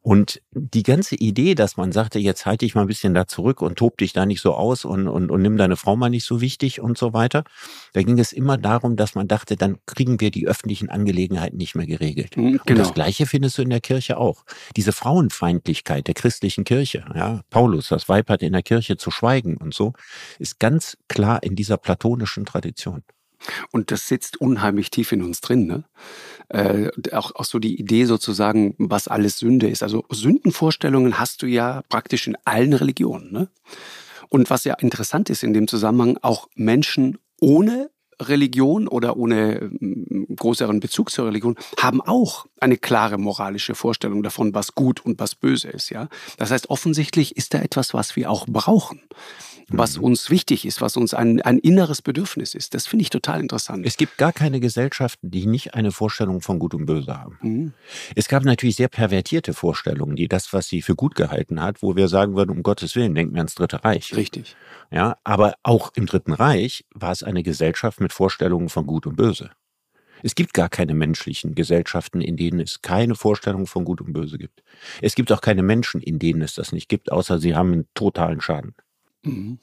[0.00, 3.62] Und die ganze Idee, dass man sagte, jetzt halte ich mal ein bisschen da zurück
[3.62, 6.24] und tob dich da nicht so aus und, und, und nimm deine Frau mal nicht
[6.24, 7.44] so wichtig und so weiter,
[7.92, 11.74] da ging es immer darum, dass man dachte, dann kriegen wir die öffentlichen Angelegenheiten nicht
[11.76, 12.32] mehr geregelt.
[12.34, 12.58] Genau.
[12.68, 14.44] Und das Gleiche findest du in der Kirche auch.
[14.76, 19.56] Diese Frauenfeindlichkeit der christlichen Kirche, ja, Paulus, das Weib hat in der Kirche zu schweigen
[19.56, 19.92] und so,
[20.38, 23.02] ist ganz klar in dieser platonischen Tradition.
[23.70, 25.66] Und das sitzt unheimlich tief in uns drin.
[25.66, 25.84] Ne?
[26.48, 29.82] Äh, auch, auch so die Idee sozusagen, was alles Sünde ist.
[29.82, 33.32] Also Sündenvorstellungen hast du ja praktisch in allen Religionen.
[33.32, 33.48] Ne?
[34.28, 40.36] Und was ja interessant ist in dem Zusammenhang, auch Menschen ohne Religion oder ohne mm,
[40.36, 45.34] größeren Bezug zur Religion haben auch eine klare moralische Vorstellung davon, was gut und was
[45.34, 45.90] böse ist.
[45.90, 49.00] Ja, das heißt offensichtlich ist da etwas, was wir auch brauchen
[49.72, 50.04] was mhm.
[50.04, 52.74] uns wichtig ist, was uns ein, ein inneres Bedürfnis ist.
[52.74, 53.86] Das finde ich total interessant.
[53.86, 57.38] Es gibt gar keine Gesellschaften, die nicht eine Vorstellung von Gut und Böse haben.
[57.42, 57.72] Mhm.
[58.14, 61.96] Es gab natürlich sehr pervertierte Vorstellungen, die das, was sie für gut gehalten hat, wo
[61.96, 64.14] wir sagen würden, um Gottes Willen, denken wir ans Dritte Reich.
[64.14, 64.56] Richtig.
[64.90, 69.16] Ja, aber auch im Dritten Reich war es eine Gesellschaft mit Vorstellungen von Gut und
[69.16, 69.50] Böse.
[70.22, 74.38] Es gibt gar keine menschlichen Gesellschaften, in denen es keine Vorstellung von Gut und Böse
[74.38, 74.62] gibt.
[75.00, 77.88] Es gibt auch keine Menschen, in denen es das nicht gibt, außer sie haben einen
[77.94, 78.74] totalen Schaden.
[79.22, 79.58] Mhm.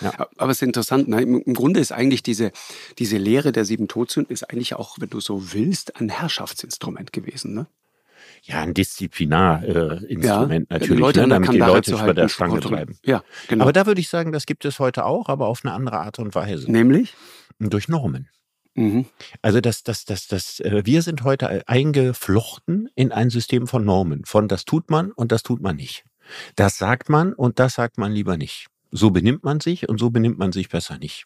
[0.00, 0.28] Ja.
[0.38, 1.22] Aber es ist interessant, ne?
[1.22, 2.52] im Grunde ist eigentlich diese,
[2.98, 7.54] diese Lehre der sieben Todsünden ist eigentlich auch, wenn du so willst, ein Herrschaftsinstrument gewesen.
[7.54, 7.66] Ne?
[8.46, 12.98] Ja, ein Disziplinarinstrument äh, natürlich, Leute ne, damit die Leute über der Stange bleiben.
[13.02, 13.64] Ja, genau.
[13.64, 16.18] Aber da würde ich sagen, das gibt es heute auch, aber auf eine andere Art
[16.18, 16.70] und Weise.
[16.70, 17.14] Nämlich?
[17.58, 18.28] Durch Normen.
[18.74, 19.06] Mhm.
[19.40, 24.26] Also das, das, das, das, äh, wir sind heute eingeflochten in ein System von Normen.
[24.26, 26.04] Von das tut man und das tut man nicht.
[26.54, 28.66] Das sagt man und das sagt man lieber nicht.
[28.90, 31.24] So benimmt man sich und so benimmt man sich besser nicht.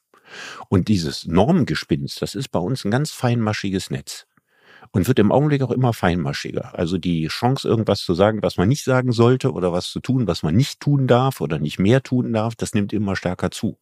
[0.68, 4.26] Und dieses Normgespinst, das ist bei uns ein ganz feinmaschiges Netz
[4.92, 6.78] und wird im Augenblick auch immer feinmaschiger.
[6.78, 10.26] Also die Chance, irgendwas zu sagen, was man nicht sagen sollte oder was zu tun,
[10.26, 13.78] was man nicht tun darf oder nicht mehr tun darf, das nimmt immer stärker zu.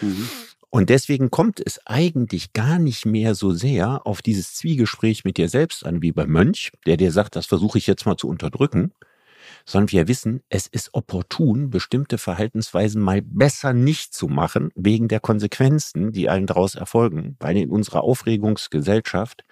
[0.00, 0.28] Mhm.
[0.70, 5.48] Und deswegen kommt es eigentlich gar nicht mehr so sehr auf dieses Zwiegespräch mit dir
[5.48, 8.92] selbst an wie beim Mönch, der dir sagt, das versuche ich jetzt mal zu unterdrücken,
[9.64, 15.20] sondern wir wissen, es ist opportun, bestimmte Verhaltensweisen mal besser nicht zu machen, wegen der
[15.20, 17.36] Konsequenzen, die allen daraus erfolgen.
[17.40, 19.44] Weil in unserer Aufregungsgesellschaft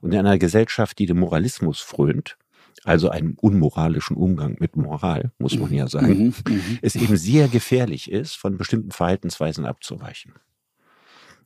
[0.00, 2.36] und in einer Gesellschaft, die dem Moralismus frönt,
[2.84, 6.78] also einem unmoralischen Umgang mit Moral, muss man ja sagen, mhm, mhm.
[6.82, 10.34] es eben sehr gefährlich ist, von bestimmten Verhaltensweisen abzuweichen.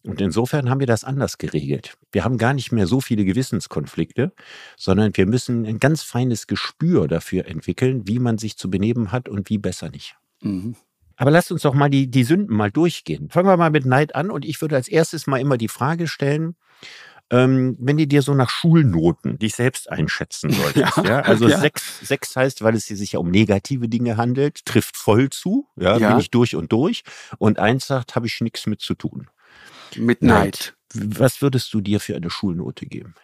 [0.07, 1.97] Und insofern haben wir das anders geregelt.
[2.13, 4.33] Wir haben gar nicht mehr so viele Gewissenskonflikte,
[4.77, 9.29] sondern wir müssen ein ganz feines Gespür dafür entwickeln, wie man sich zu benehmen hat
[9.29, 10.17] und wie besser nicht.
[10.43, 10.77] Mhm.
[11.17, 13.31] Aber lasst uns doch mal die, die Sünden mal durchgehen.
[13.31, 16.09] Fangen wir mal mit Neid an und ich würde als erstes mal immer die Frage
[16.09, 16.57] stellen,
[17.31, 20.97] ähm, wenn die dir so nach Schulnoten dich selbst einschätzen solltest.
[20.99, 21.21] ja, ja?
[21.21, 21.59] Also ja.
[21.59, 25.97] Sechs, sechs heißt, weil es sich ja um negative Dinge handelt, trifft voll zu, ja,
[25.97, 26.11] ja.
[26.11, 27.03] bin ich durch und durch.
[27.39, 29.29] Und eins sagt, habe ich nichts mit zu tun.
[29.97, 30.75] Mit Neid.
[30.95, 31.19] Neid.
[31.19, 33.15] Was würdest du dir für eine Schulnote geben?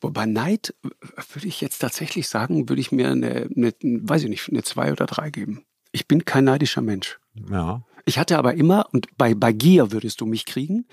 [0.00, 0.74] Wobei Neid,
[1.32, 4.92] würde ich jetzt tatsächlich sagen, würde ich mir eine, eine, weiß ich nicht, eine zwei
[4.92, 5.64] oder drei geben.
[5.92, 7.18] Ich bin kein neidischer Mensch.
[7.50, 7.82] Ja.
[8.04, 10.86] Ich hatte aber immer, und bei, bei Gier würdest du mich kriegen.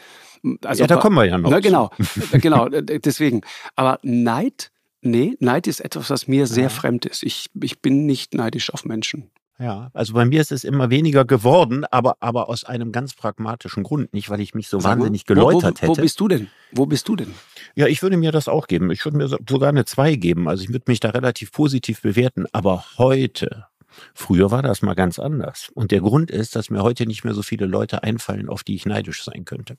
[0.64, 1.52] Also, ja, da kommen wir ja noch.
[1.52, 1.92] Na, genau,
[2.32, 3.42] genau, deswegen.
[3.76, 6.70] Aber Neid, nee, Neid ist etwas, was mir sehr ja.
[6.70, 7.24] fremd ist.
[7.24, 9.30] Ich, ich bin nicht neidisch auf Menschen.
[9.60, 13.84] Ja, also bei mir ist es immer weniger geworden, aber, aber aus einem ganz pragmatischen
[13.84, 14.14] Grund.
[14.14, 16.00] Nicht, weil ich mich so Sag wahnsinnig mal, geläutert wo, wo, wo, hätte.
[16.00, 16.48] Wo bist du denn?
[16.72, 17.34] Wo bist du denn?
[17.76, 18.90] Ja, ich würde mir das auch geben.
[18.92, 20.50] Ich würde mir sogar eine 2 geben.
[20.50, 22.46] Also ich würde mich da relativ positiv bewerten.
[22.52, 23.68] Aber heute,
[24.16, 25.70] früher war das mal ganz anders.
[25.76, 28.76] Und der Grund ist, dass mir heute nicht mehr so viele Leute einfallen, auf die
[28.76, 29.76] ich neidisch sein könnte.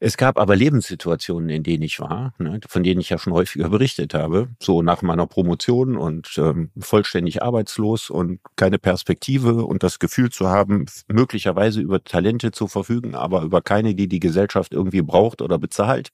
[0.00, 3.68] Es gab aber Lebenssituationen, in denen ich war, ne, von denen ich ja schon häufiger
[3.68, 9.98] berichtet habe, so nach meiner Promotion und ähm, vollständig arbeitslos und keine Perspektive und das
[9.98, 15.02] Gefühl zu haben, möglicherweise über Talente zu verfügen, aber über keine, die die Gesellschaft irgendwie
[15.02, 16.10] braucht oder bezahlt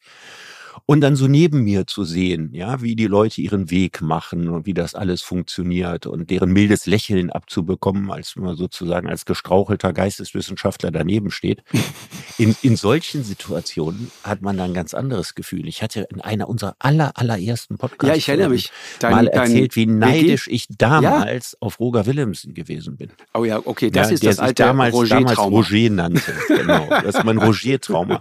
[0.87, 4.67] und dann so neben mir zu sehen, ja, wie die Leute ihren Weg machen und
[4.67, 10.91] wie das alles funktioniert und deren mildes Lächeln abzubekommen, als man sozusagen als gestrauchelter Geisteswissenschaftler
[10.91, 11.63] daneben steht.
[12.39, 15.67] In, in solchen Situationen hat man dann ein ganz anderes Gefühl.
[15.67, 18.71] Ich hatte in einer unserer aller, allerersten Podcasts ja, ich erinnere mich.
[19.01, 21.59] Dein, mal erzählt, wie neidisch ich damals ja?
[21.67, 23.11] auf Roger Willemsen gewesen bin.
[23.35, 26.33] Oh ja, okay, das ja, ist das alte damals, Roger, damals Roger nannte.
[26.47, 28.21] Genau, das ist mein Roger-Trauma.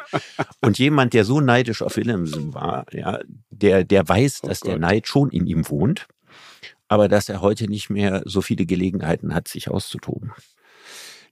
[0.62, 3.20] Und jemand, der so neidisch auf Willemsen war, ja,
[3.50, 4.72] der, der weiß, oh dass Gott.
[4.72, 6.08] der Neid schon in ihm wohnt,
[6.88, 10.32] aber dass er heute nicht mehr so viele Gelegenheiten hat, sich auszutoben.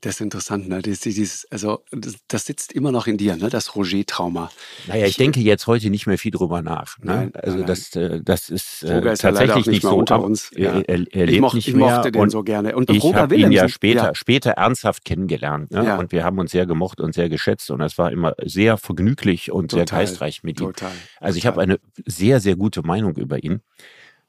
[0.06, 0.84] Das ist interessant, ne?
[0.84, 3.50] Das, dieses, also das, das, sitzt immer noch in dir, ne?
[3.50, 4.52] Das Roger-Trauma.
[4.86, 7.00] Naja, ich, ich, denke jetzt heute nicht mehr viel drüber nach.
[7.00, 7.06] Ne?
[7.06, 7.66] Nein, also nein.
[7.66, 10.52] das, äh, das ist, äh, ist tatsächlich nicht, so unter uns.
[10.56, 10.80] Ja.
[10.82, 12.76] Er, er ich, moch, nicht ich mochte den so gerne.
[12.76, 14.16] Und ich habe ihn ja später, ja.
[14.16, 15.72] später ernsthaft kennengelernt.
[15.72, 15.84] Ne?
[15.84, 15.98] Ja.
[15.98, 17.72] Und wir haben uns sehr gemocht und sehr geschätzt.
[17.72, 19.88] Und es war immer sehr vergnüglich und Total.
[19.88, 20.68] sehr geistreich mit ihm.
[20.68, 20.92] Total.
[21.20, 23.62] Also ich habe eine sehr, sehr gute Meinung über ihn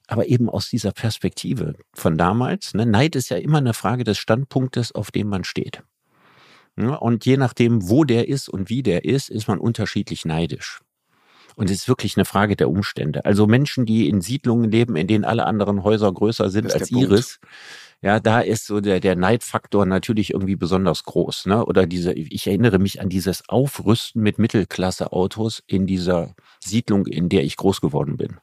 [0.07, 2.75] aber eben aus dieser Perspektive von damals.
[2.75, 2.87] Ne?
[2.87, 5.83] Neid ist ja immer eine Frage des Standpunktes, auf dem man steht.
[6.77, 10.81] Und je nachdem, wo der ist und wie der ist, ist man unterschiedlich neidisch.
[11.57, 13.25] Und es ist wirklich eine Frage der Umstände.
[13.25, 17.41] Also Menschen, die in Siedlungen leben, in denen alle anderen Häuser größer sind als ihres,
[18.03, 21.47] ja, da ist so der, der Neidfaktor natürlich irgendwie besonders groß.
[21.47, 21.65] Ne?
[21.65, 27.43] Oder diese, ich erinnere mich an dieses Aufrüsten mit Mittelklasse-Autos in dieser Siedlung, in der
[27.43, 28.37] ich groß geworden bin.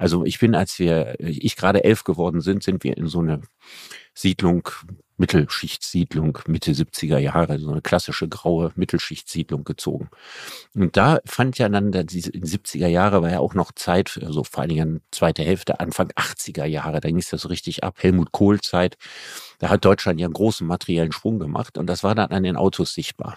[0.00, 3.42] Also ich bin, als wir, ich gerade elf geworden sind, sind wir in so eine
[4.14, 4.66] Siedlung,
[5.18, 10.08] Mittelschichtsiedlung, Mitte 70er Jahre, so eine klassische graue Mittelschichtsiedlung gezogen.
[10.74, 14.42] Und da fand ja dann, diese in 70er Jahre war ja auch noch Zeit, also
[14.42, 17.96] vor allen Dingen zweite Hälfte, Anfang 80er Jahre, da ging es das so richtig ab,
[17.98, 18.96] Helmut Kohl Zeit.
[19.58, 22.56] Da hat Deutschland ja einen großen materiellen Sprung gemacht und das war dann an den
[22.56, 23.36] Autos sichtbar.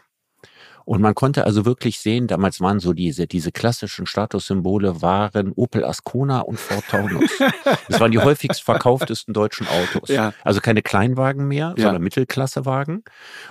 [0.86, 5.86] Und man konnte also wirklich sehen, damals waren so diese, diese klassischen Statussymbole waren Opel
[5.86, 7.30] Ascona und Ford Taunus.
[7.88, 10.10] das waren die häufigst verkauftesten deutschen Autos.
[10.10, 10.34] Ja.
[10.44, 11.84] Also keine Kleinwagen mehr, ja.
[11.84, 13.04] sondern Mittelklassewagen.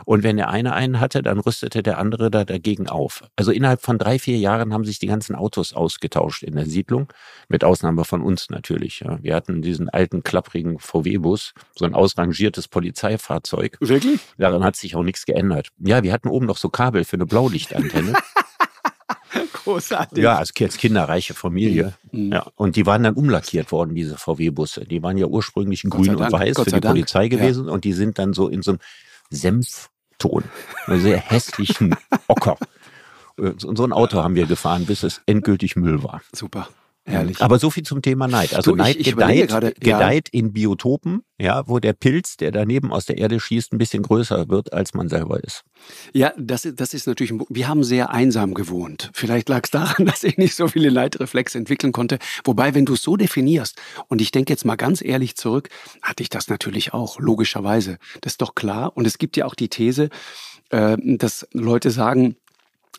[0.05, 3.25] Und wenn der eine einen hatte, dann rüstete der andere da dagegen auf.
[3.37, 7.13] Also innerhalb von drei, vier Jahren haben sich die ganzen Autos ausgetauscht in der Siedlung.
[7.49, 9.01] Mit Ausnahme von uns natürlich.
[9.01, 9.19] Ja.
[9.23, 13.79] Wir hatten diesen alten, klapprigen VW-Bus, so ein ausrangiertes Polizeifahrzeug.
[13.81, 14.21] Wirklich?
[14.37, 15.69] Daran hat sich auch nichts geändert.
[15.79, 18.15] Ja, wir hatten oben noch so Kabel für eine Blaulichtantenne.
[19.65, 20.23] Großartig.
[20.23, 21.95] Ja, als, als kinderreiche Familie.
[22.11, 22.33] Mhm.
[22.33, 24.85] Ja, und die waren dann umlackiert worden, diese VW-Busse.
[24.85, 26.95] Die waren ja ursprünglich in grün und weiß Gott für die Dank.
[26.95, 27.73] Polizei gewesen ja.
[27.73, 28.81] und die sind dann so in so einem
[29.31, 30.45] Senfton,
[30.87, 31.95] einem sehr hässlichen
[32.29, 32.57] Ocker.
[33.39, 36.21] Und so ein Auto haben wir gefahren, bis es endgültig Müll war.
[36.33, 36.69] Super.
[37.05, 37.41] Herrlich.
[37.41, 38.55] Aber so viel zum Thema Neid.
[38.55, 40.39] Also du, Neid ich, ich gedeiht, grade, gedeiht ja.
[40.39, 44.49] in Biotopen, ja, wo der Pilz, der daneben aus der Erde schießt, ein bisschen größer
[44.49, 45.65] wird, als man selber ist.
[46.13, 49.11] Ja, das, das ist natürlich, wir haben sehr einsam gewohnt.
[49.15, 52.19] Vielleicht lag es daran, dass ich nicht so viele Neidreflexe entwickeln konnte.
[52.45, 55.71] Wobei, wenn du es so definierst, und ich denke jetzt mal ganz ehrlich zurück,
[56.03, 57.99] hatte ich das natürlich auch, logischerweise.
[58.21, 58.97] Das ist doch klar.
[58.97, 60.09] Und es gibt ja auch die These,
[60.71, 62.37] äh, dass Leute sagen,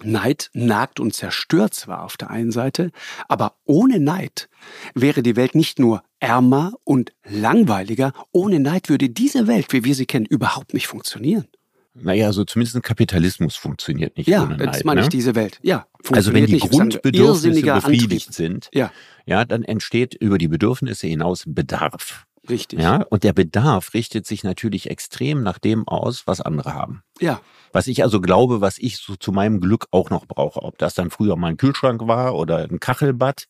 [0.04, 2.92] Neid nagt und zerstört zwar auf der einen Seite,
[3.28, 4.50] aber ohne Neid
[4.96, 9.96] wäre die Welt nicht nur ärmer und langweiliger, ohne Neid würde diese Welt, wie wir
[9.96, 11.48] sie kennen, überhaupt nicht funktionieren.
[11.96, 14.66] Naja, also zumindest ein Kapitalismus funktioniert nicht ja, ohne Neid.
[14.66, 15.12] Ja, das meine ich, ne?
[15.12, 15.60] diese Welt.
[15.62, 16.70] Ja, also wenn die nicht.
[16.70, 18.34] Grundbedürfnisse befriedigt Antrieb.
[18.34, 18.92] sind, ja.
[19.26, 22.26] ja, dann entsteht über die Bedürfnisse hinaus Bedarf.
[22.50, 22.80] Richtig.
[22.80, 27.04] Ja, und der Bedarf richtet sich natürlich extrem nach dem aus, was andere haben.
[27.20, 27.42] Ja.
[27.74, 30.62] Was ich also glaube, was ich so zu meinem Glück auch noch brauche.
[30.62, 33.48] Ob das dann früher mal ein Kühlschrank war oder ein Kachelbad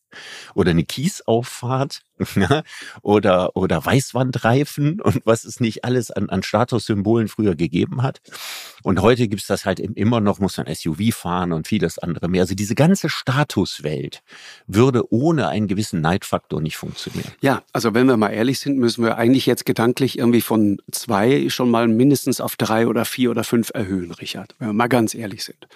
[0.56, 2.02] oder eine Kiesauffahrt
[3.02, 8.22] oder, oder Weißwandreifen und was es nicht alles an, an Statussymbolen früher gegeben hat.
[8.84, 12.42] Und heute gibt's das halt immer noch, muss man SUV fahren und vieles andere mehr.
[12.42, 14.22] Also diese ganze Statuswelt
[14.68, 17.32] würde ohne einen gewissen Neidfaktor nicht funktionieren.
[17.42, 21.50] Ja, also wenn wir mal ehrlich sind, müssen wir eigentlich jetzt gedanklich irgendwie von zwei
[21.50, 24.56] schon mal mindestens auf drei oder vier oder fünf erhöhen, Richard.
[24.60, 25.68] Wenn wir mal ganz ehrlich sind.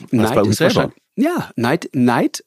[0.00, 0.92] Das Neid bei uns selber.
[1.14, 2.42] Ja, Neid, Neid,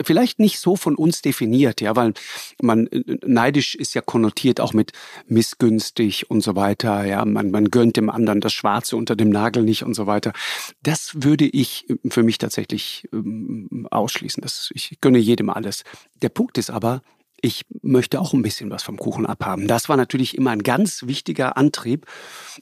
[0.00, 2.14] vielleicht nicht so von uns definiert, ja, weil
[2.62, 2.88] man
[3.26, 4.92] neidisch ist ja konnotiert auch mit
[5.26, 9.64] missgünstig und so weiter, ja, man, man gönnt dem anderen das Schwarze unter dem Nagel
[9.64, 10.32] nicht und so weiter.
[10.80, 14.40] Das würde ich für mich tatsächlich ähm, ausschließen.
[14.42, 15.82] Das, ich gönne jedem alles.
[16.22, 17.02] Der Punkt ist aber,
[17.44, 19.68] ich möchte auch ein bisschen was vom Kuchen abhaben.
[19.68, 22.06] Das war natürlich immer ein ganz wichtiger Antrieb.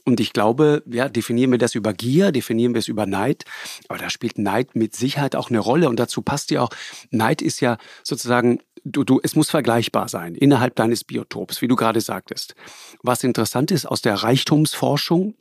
[0.05, 3.45] Und ich glaube, ja, definieren wir das über Gier, definieren wir es über Neid.
[3.89, 5.89] Aber da spielt Neid mit Sicherheit auch eine Rolle.
[5.89, 6.71] Und dazu passt ja auch,
[7.13, 11.77] Neid ist ja sozusagen du, du, es muss vergleichbar sein innerhalb deines Biotops, wie du
[11.77, 12.57] gerade sagtest.
[13.05, 15.35] Was interessant ist aus der Reichtumsforschung,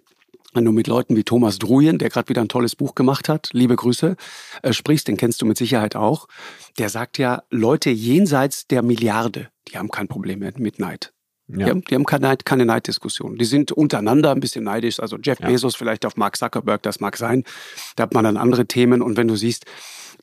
[0.54, 3.50] wenn du mit Leuten wie Thomas Druyen, der gerade wieder ein tolles Buch gemacht hat,
[3.54, 4.16] liebe Grüße,
[4.62, 6.28] äh, sprichst, den kennst du mit Sicherheit auch,
[6.78, 11.14] der sagt ja, Leute jenseits der Milliarde, die haben kein Problem mehr mit Neid.
[11.52, 11.66] Ja.
[11.66, 13.38] Die haben, die haben keine, keine Neiddiskussion.
[13.38, 15.00] Die sind untereinander ein bisschen neidisch.
[15.00, 15.48] Also Jeff ja.
[15.48, 17.44] Bezos vielleicht auf Mark Zuckerberg, das mag sein.
[17.96, 19.02] Da hat man dann andere Themen.
[19.02, 19.66] Und wenn du siehst,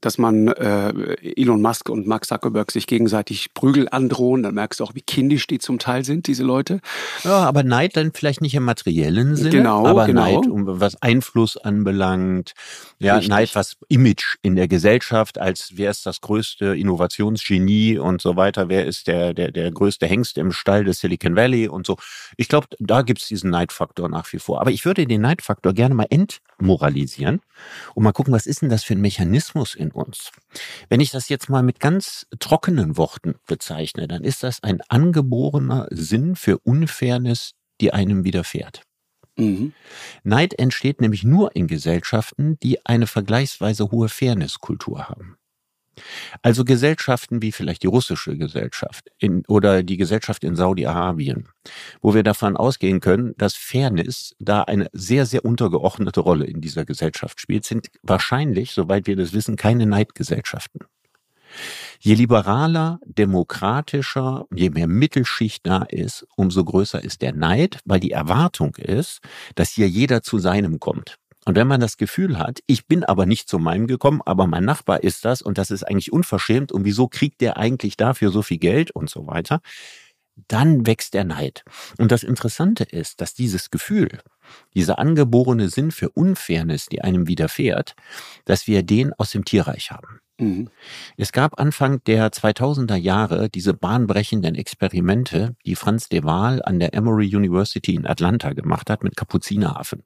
[0.01, 4.43] dass man äh, Elon Musk und Mark Zuckerberg sich gegenseitig Prügel androhen.
[4.43, 6.81] Dann merkst du auch, wie kindisch die zum Teil sind, diese Leute.
[7.25, 10.23] Ja, aber Neid dann vielleicht nicht im materiellen Sinne, genau, aber genau.
[10.23, 12.53] Neid, um was Einfluss anbelangt.
[12.99, 13.31] Ja, Richtig.
[13.31, 18.69] Neid, was Image in der Gesellschaft, als wer ist das größte Innovationsgenie und so weiter,
[18.69, 21.97] wer ist der, der, der größte Hengst im Stall des Silicon Valley und so.
[22.37, 24.61] Ich glaube, da gibt's diesen Neidfaktor nach wie vor.
[24.61, 27.41] Aber ich würde den Neidfaktor gerne mal entmoralisieren
[27.95, 30.31] und mal gucken, was ist denn das für ein Mechanismus in in uns.
[30.89, 35.89] Wenn ich das jetzt mal mit ganz trockenen Worten bezeichne, dann ist das ein angeborener
[35.91, 38.83] Sinn für Unfairness, die einem widerfährt.
[39.37, 39.73] Mhm.
[40.25, 45.37] Neid entsteht nämlich nur in Gesellschaften, die eine vergleichsweise hohe Fairnesskultur haben.
[46.43, 51.49] Also Gesellschaften wie vielleicht die russische Gesellschaft in, oder die Gesellschaft in Saudi-Arabien,
[52.01, 56.85] wo wir davon ausgehen können, dass Fairness da eine sehr, sehr untergeordnete Rolle in dieser
[56.85, 60.81] Gesellschaft spielt, sind wahrscheinlich, soweit wir das wissen, keine Neidgesellschaften.
[62.01, 68.13] Je liberaler, demokratischer, je mehr Mittelschicht da ist, umso größer ist der Neid, weil die
[68.13, 69.21] Erwartung ist,
[69.55, 71.19] dass hier jeder zu seinem kommt.
[71.49, 74.67] Und wenn man das Gefühl hat, ich bin aber nicht zu meinem gekommen, aber mein
[74.67, 78.43] Nachbar ist das und das ist eigentlich unverschämt und wieso kriegt der eigentlich dafür so
[78.43, 79.63] viel Geld und so weiter,
[80.47, 81.65] dann wächst der Neid.
[81.97, 84.21] Und das Interessante ist, dass dieses Gefühl,
[84.75, 87.95] dieser angeborene Sinn für Unfairness, die einem widerfährt,
[88.45, 90.21] dass wir den aus dem Tierreich haben.
[90.39, 90.69] Mhm.
[91.17, 96.95] Es gab Anfang der 2000er Jahre diese bahnbrechenden Experimente, die Franz de Waal an der
[96.95, 100.05] Emory University in Atlanta gemacht hat mit Kapuzineraffen.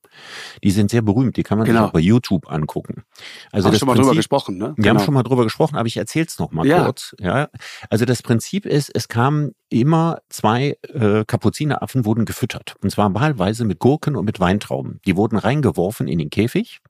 [0.64, 1.81] Die sind sehr berühmt, die kann man genau.
[1.81, 3.05] sich auch bei YouTube angucken.
[3.51, 4.75] Also haben das schon mal Prinzip, drüber gesprochen, ne?
[4.77, 4.99] Wir genau.
[4.99, 6.85] haben schon mal drüber gesprochen, aber ich erzähle es noch mal ja.
[6.85, 7.14] kurz.
[7.21, 7.49] Ja,
[7.90, 13.64] also das Prinzip ist, es kamen immer zwei äh, Kapuzineraffen wurden gefüttert und zwar wahlweise
[13.64, 15.01] mit Gurken und mit Weintrauben.
[15.07, 16.81] Die wurden reingeworfen in den Käfig,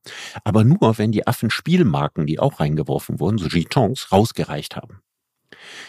[0.44, 5.00] aber nur wenn die Affen Spielmarken, die auch reingeworfen wurden So Jetons, rausgereicht haben.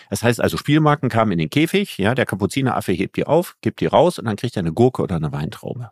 [0.10, 3.82] Das heißt also, Spielmarken kamen in den Käfig, ja, der Kapuzineraffe hebt die auf, gibt
[3.82, 5.92] die raus und dann kriegt er eine Gurke oder eine Weintraube.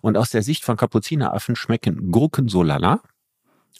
[0.00, 3.00] Und aus der Sicht von Kapuzineraffen schmecken Gurken so lala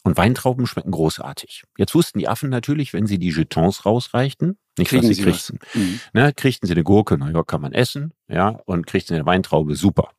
[0.03, 1.65] und Weintrauben schmecken großartig.
[1.79, 5.23] Jetzt wussten die Affen natürlich, wenn sie die Jetons rausreichten, nicht Kriegen was sie, sie
[5.23, 5.59] kriegten.
[5.75, 6.01] Mhm.
[6.13, 9.75] Ne, kriegten sie eine Gurke, naja, kann man essen, ja, und kriegten sie eine Weintraube,
[9.77, 10.11] super.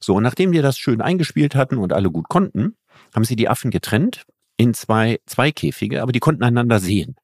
[0.00, 2.76] So, und nachdem wir das schön eingespielt hatten und alle gut konnten,
[3.14, 4.26] haben sie die Affen getrennt
[4.60, 7.16] in zwei, zwei Käfige, aber die konnten einander sehen.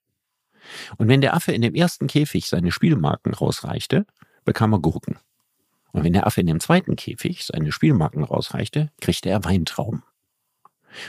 [0.97, 4.07] Und wenn der Affe in dem ersten Käfig seine Spielmarken rausreichte,
[4.47, 5.19] bekam er Gurken.
[5.93, 10.03] Und wenn der Affe in dem zweiten Käfig seine Spielmarken rausreichte, kriegte er Weintrauben.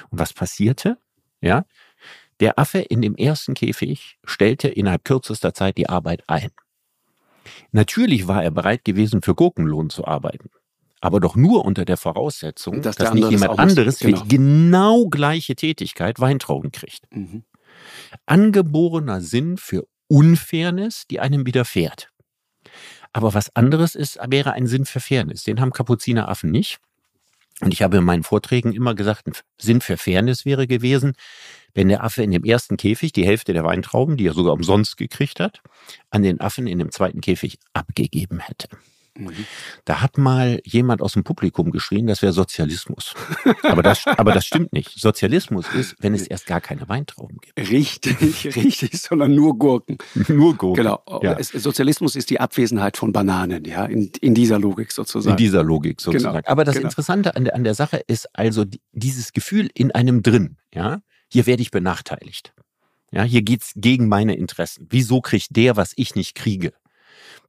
[0.10, 0.98] Und was passierte?
[1.40, 1.64] Ja,
[2.42, 6.52] der Affe in dem ersten Käfig stellte innerhalb kürzester Zeit die Arbeit ein.
[7.72, 10.50] Natürlich war er bereit gewesen, für Gurkenlohn zu arbeiten
[11.02, 14.18] aber doch nur unter der Voraussetzung, dass, dass nicht jemand anderes genau.
[14.18, 17.04] für die genau gleiche Tätigkeit Weintrauben kriegt.
[17.12, 17.44] Mhm.
[18.26, 22.10] Angeborener Sinn für Unfairness, die einem widerfährt.
[23.14, 25.44] Aber was anderes ist, wäre ein Sinn für Fairness.
[25.44, 26.80] Den haben Kapuzineraffen nicht.
[27.62, 31.14] Und ich habe in meinen Vorträgen immer gesagt, ein Sinn für Fairness wäre gewesen,
[31.74, 34.98] wenn der Affe in dem ersten Käfig die Hälfte der Weintrauben, die er sogar umsonst
[34.98, 35.62] gekriegt hat,
[36.10, 38.68] an den Affen in dem zweiten Käfig abgegeben hätte.
[39.18, 39.46] Mhm.
[39.86, 43.14] Da hat mal jemand aus dem Publikum geschrien, das wäre Sozialismus.
[43.64, 45.00] Aber das, aber das stimmt nicht.
[45.00, 47.58] Sozialismus ist, wenn es erst gar keine Weintrauben gibt.
[47.70, 49.98] Richtig, richtig, sondern nur Gurken.
[50.28, 50.84] nur Gurken.
[50.84, 51.04] Genau.
[51.22, 51.38] Ja.
[51.42, 55.32] Sozialismus ist die Abwesenheit von Bananen, ja, in, in dieser Logik sozusagen.
[55.32, 56.12] In dieser Logik genau.
[56.12, 56.38] sozusagen.
[56.38, 56.52] Genau.
[56.52, 56.88] Aber das genau.
[56.88, 61.02] Interessante an der, an der Sache ist also dieses Gefühl in einem drin, ja.
[61.30, 62.54] Hier werde ich benachteiligt.
[63.12, 64.88] Ja, hier geht's gegen meine Interessen.
[64.90, 66.74] Wieso kriegt der, was ich nicht kriege?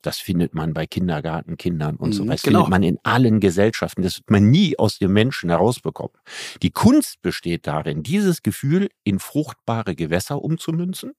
[0.02, 2.24] Das findet man bei Kindergartenkindern und so.
[2.24, 2.60] Mhm, das genau.
[2.60, 4.02] findet man in allen Gesellschaften.
[4.02, 6.16] Das wird man nie aus dem Menschen herausbekommen.
[6.62, 11.12] Die Kunst besteht darin, dieses Gefühl in fruchtbare Gewässer umzumünzen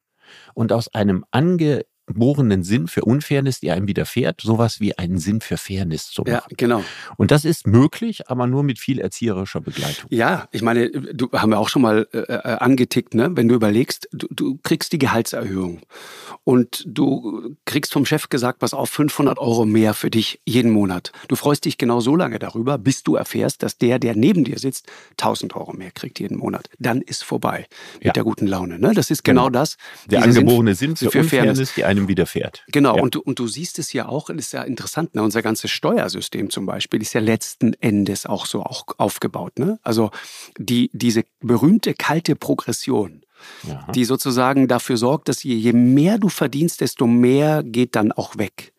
[0.54, 5.42] und aus einem ange geborenen Sinn für Unfairness, die einem widerfährt, sowas wie einen Sinn
[5.42, 6.34] für Fairness zu machen.
[6.34, 6.84] Ja, genau.
[7.18, 10.08] Und das ist möglich, aber nur mit viel erzieherischer Begleitung.
[10.10, 13.32] Ja, ich meine, du haben wir auch schon mal äh, äh, angetickt, ne?
[13.34, 15.82] Wenn du überlegst, du, du kriegst die Gehaltserhöhung
[16.44, 21.12] und du kriegst vom Chef gesagt, pass auf, 500 Euro mehr für dich jeden Monat.
[21.28, 24.58] Du freust dich genau so lange darüber, bis du erfährst, dass der, der neben dir
[24.58, 26.70] sitzt, 1000 Euro mehr kriegt jeden Monat.
[26.80, 28.14] Dann ist vorbei mit ja.
[28.14, 28.80] der guten Laune.
[28.80, 28.94] Ne?
[28.94, 29.60] Das ist genau, genau.
[29.60, 29.78] das.
[30.10, 32.64] Der angeborene Sinn für, für Fairness, die eine einem widerfährt.
[32.68, 33.02] Genau, ja.
[33.04, 35.24] und, du, und du siehst es ja auch, ist ja interessant, ne?
[35.24, 39.60] unser ganzes Steuersystem zum Beispiel ist ja letzten Endes auch so auch aufgebaut.
[39.60, 39.80] Ne?
[39.84, 40.12] Also
[40.58, 43.22] die, diese berühmte kalte Progression,
[43.68, 43.88] ja.
[43.94, 48.38] die sozusagen dafür sorgt, dass je, je mehr du verdienst, desto mehr geht dann auch
[48.38, 48.74] weg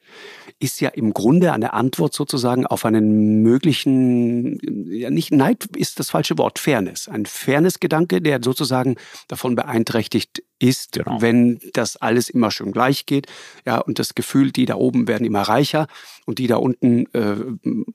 [0.60, 6.10] ist ja im Grunde eine Antwort sozusagen auf einen möglichen, ja nicht Neid ist das
[6.10, 7.08] falsche Wort, Fairness.
[7.08, 11.20] Ein Fairness-Gedanke, der sozusagen davon beeinträchtigt ist, genau.
[11.20, 13.26] wenn das alles immer schön gleich geht.
[13.66, 15.86] Ja, und das Gefühl, die da oben werden immer reicher
[16.26, 17.36] und die da unten äh,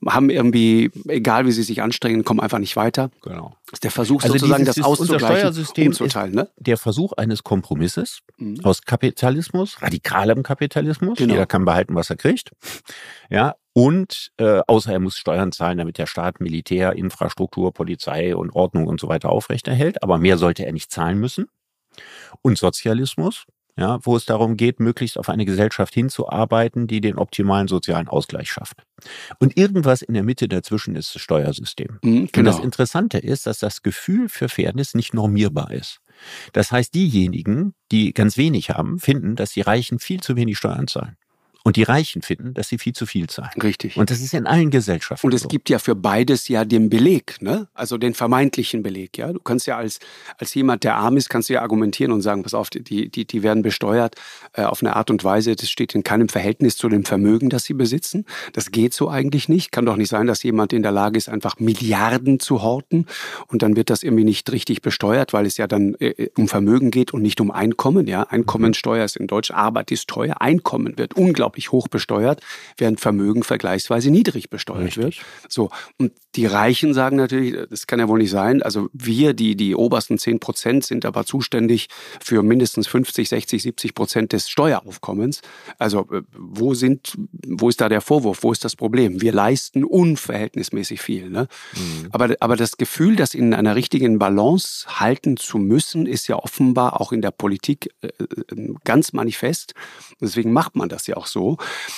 [0.06, 3.10] haben irgendwie, egal wie sie sich anstrengen, kommen einfach nicht weiter.
[3.22, 3.56] Genau.
[3.66, 6.34] Das ist der Versuch also sozusagen, das auszugleichen, umzuteilen.
[6.34, 6.48] Ne?
[6.58, 8.60] Der Versuch eines Kompromisses mhm.
[8.64, 11.18] aus Kapitalismus, radikalem Kapitalismus.
[11.18, 11.34] Genau.
[11.34, 12.50] Jeder kann behalten, was er kriegt.
[13.30, 18.54] Ja, und äh, außer er muss Steuern zahlen, damit der Staat Militär, Infrastruktur, Polizei und
[18.54, 20.02] Ordnung und so weiter aufrechterhält.
[20.02, 21.46] Aber mehr sollte er nicht zahlen müssen
[22.42, 23.46] und Sozialismus,
[23.78, 28.50] ja, wo es darum geht, möglichst auf eine Gesellschaft hinzuarbeiten, die den optimalen sozialen Ausgleich
[28.50, 28.82] schafft.
[29.38, 31.98] Und irgendwas in der Mitte dazwischen ist das Steuersystem.
[32.02, 32.38] Mhm, genau.
[32.38, 36.00] Und das Interessante ist, dass das Gefühl für Fairness nicht normierbar ist.
[36.54, 40.88] Das heißt, diejenigen, die ganz wenig haben, finden, dass die Reichen viel zu wenig Steuern
[40.88, 41.18] zahlen.
[41.66, 43.60] Und die Reichen finden, dass sie viel zu viel zahlen.
[43.60, 43.96] Richtig.
[43.96, 45.26] Und das ist in allen Gesellschaften.
[45.26, 45.48] Und es so.
[45.48, 47.66] gibt ja für beides ja den Beleg, ne?
[47.74, 49.32] Also den vermeintlichen Beleg, ja.
[49.32, 49.98] Du kannst ja als,
[50.38, 53.24] als jemand, der arm ist, kannst du ja argumentieren und sagen, pass auf, die, die,
[53.24, 54.14] die werden besteuert
[54.52, 57.64] äh, auf eine Art und Weise, das steht in keinem Verhältnis zu dem Vermögen, das
[57.64, 58.26] sie besitzen.
[58.52, 59.72] Das geht so eigentlich nicht.
[59.72, 63.06] Kann doch nicht sein, dass jemand in der Lage ist, einfach Milliarden zu horten
[63.48, 66.46] und dann wird das irgendwie nicht richtig besteuert, weil es ja dann äh, äh um
[66.46, 68.22] Vermögen geht und nicht um Einkommen, ja.
[68.22, 72.40] Einkommensteuer ist in Deutsch, Arbeit ist teuer, Einkommen wird unglaublich unglaublich hoch besteuert,
[72.76, 75.02] während Vermögen vergleichsweise niedrig besteuert Richtig.
[75.02, 75.14] wird.
[75.48, 75.70] So.
[75.98, 78.62] Und die Reichen sagen natürlich, das kann ja wohl nicht sein.
[78.62, 81.88] Also wir, die, die obersten 10 Prozent, sind aber zuständig
[82.20, 85.40] für mindestens 50, 60, 70 Prozent des Steueraufkommens.
[85.78, 87.14] Also äh, wo sind,
[87.46, 88.42] wo ist da der Vorwurf?
[88.42, 89.20] Wo ist das Problem?
[89.22, 91.30] Wir leisten unverhältnismäßig viel.
[91.30, 91.48] Ne?
[91.74, 92.08] Mhm.
[92.10, 97.00] Aber, aber das Gefühl, das in einer richtigen Balance halten zu müssen, ist ja offenbar
[97.00, 99.74] auch in der Politik äh, äh, ganz manifest.
[100.20, 101.45] Deswegen macht man das ja auch so.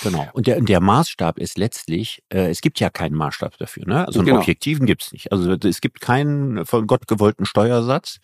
[0.03, 0.29] Genau.
[0.33, 3.85] Und der, der Maßstab ist letztlich, äh, es gibt ja keinen Maßstab dafür.
[3.87, 4.07] Ne?
[4.07, 4.41] Also einen genau.
[4.41, 5.33] objektiven gibt es nicht.
[5.33, 8.21] Also es gibt keinen von Gott gewollten Steuersatz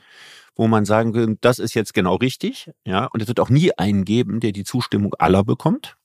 [0.56, 3.76] wo man sagen kann, das ist jetzt genau richtig, ja, und es wird auch nie
[3.76, 5.96] einen geben, der die Zustimmung aller bekommt,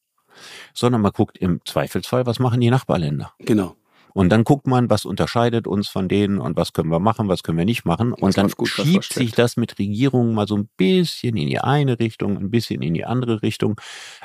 [0.73, 3.34] sondern man guckt im Zweifelsfall, was machen die Nachbarländer.
[3.39, 3.75] Genau.
[4.13, 7.43] Und dann guckt man, was unterscheidet uns von denen und was können wir machen, was
[7.43, 8.13] können wir nicht machen.
[8.13, 12.00] Und dann gut, schiebt sich das mit Regierungen mal so ein bisschen in die eine
[12.00, 13.80] Richtung, ein bisschen in die andere Richtung.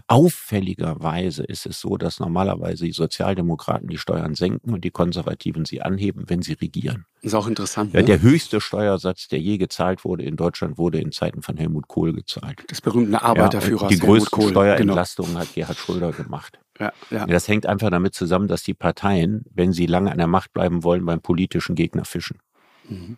[0.06, 5.82] Auffälligerweise ist es so, dass normalerweise die Sozialdemokraten die Steuern senken und die Konservativen sie
[5.82, 7.06] anheben, wenn sie regieren.
[7.22, 7.92] Das ist auch interessant.
[7.94, 8.06] Ja, ne?
[8.06, 12.12] Der höchste Steuersatz, der je gezahlt wurde in Deutschland, wurde in Zeiten von Helmut Kohl
[12.12, 12.64] gezahlt.
[12.68, 13.82] Das berühmte Arbeiterführer.
[13.82, 15.40] Ja, die größte Steuerentlastung genau.
[15.40, 16.58] hat Gerhard Schröder gemacht.
[16.78, 17.26] Ja, ja.
[17.26, 20.82] Das hängt einfach damit zusammen, dass die Parteien, wenn sie lange an der Macht bleiben
[20.82, 22.38] wollen, beim politischen Gegner fischen.
[22.88, 23.16] Mhm.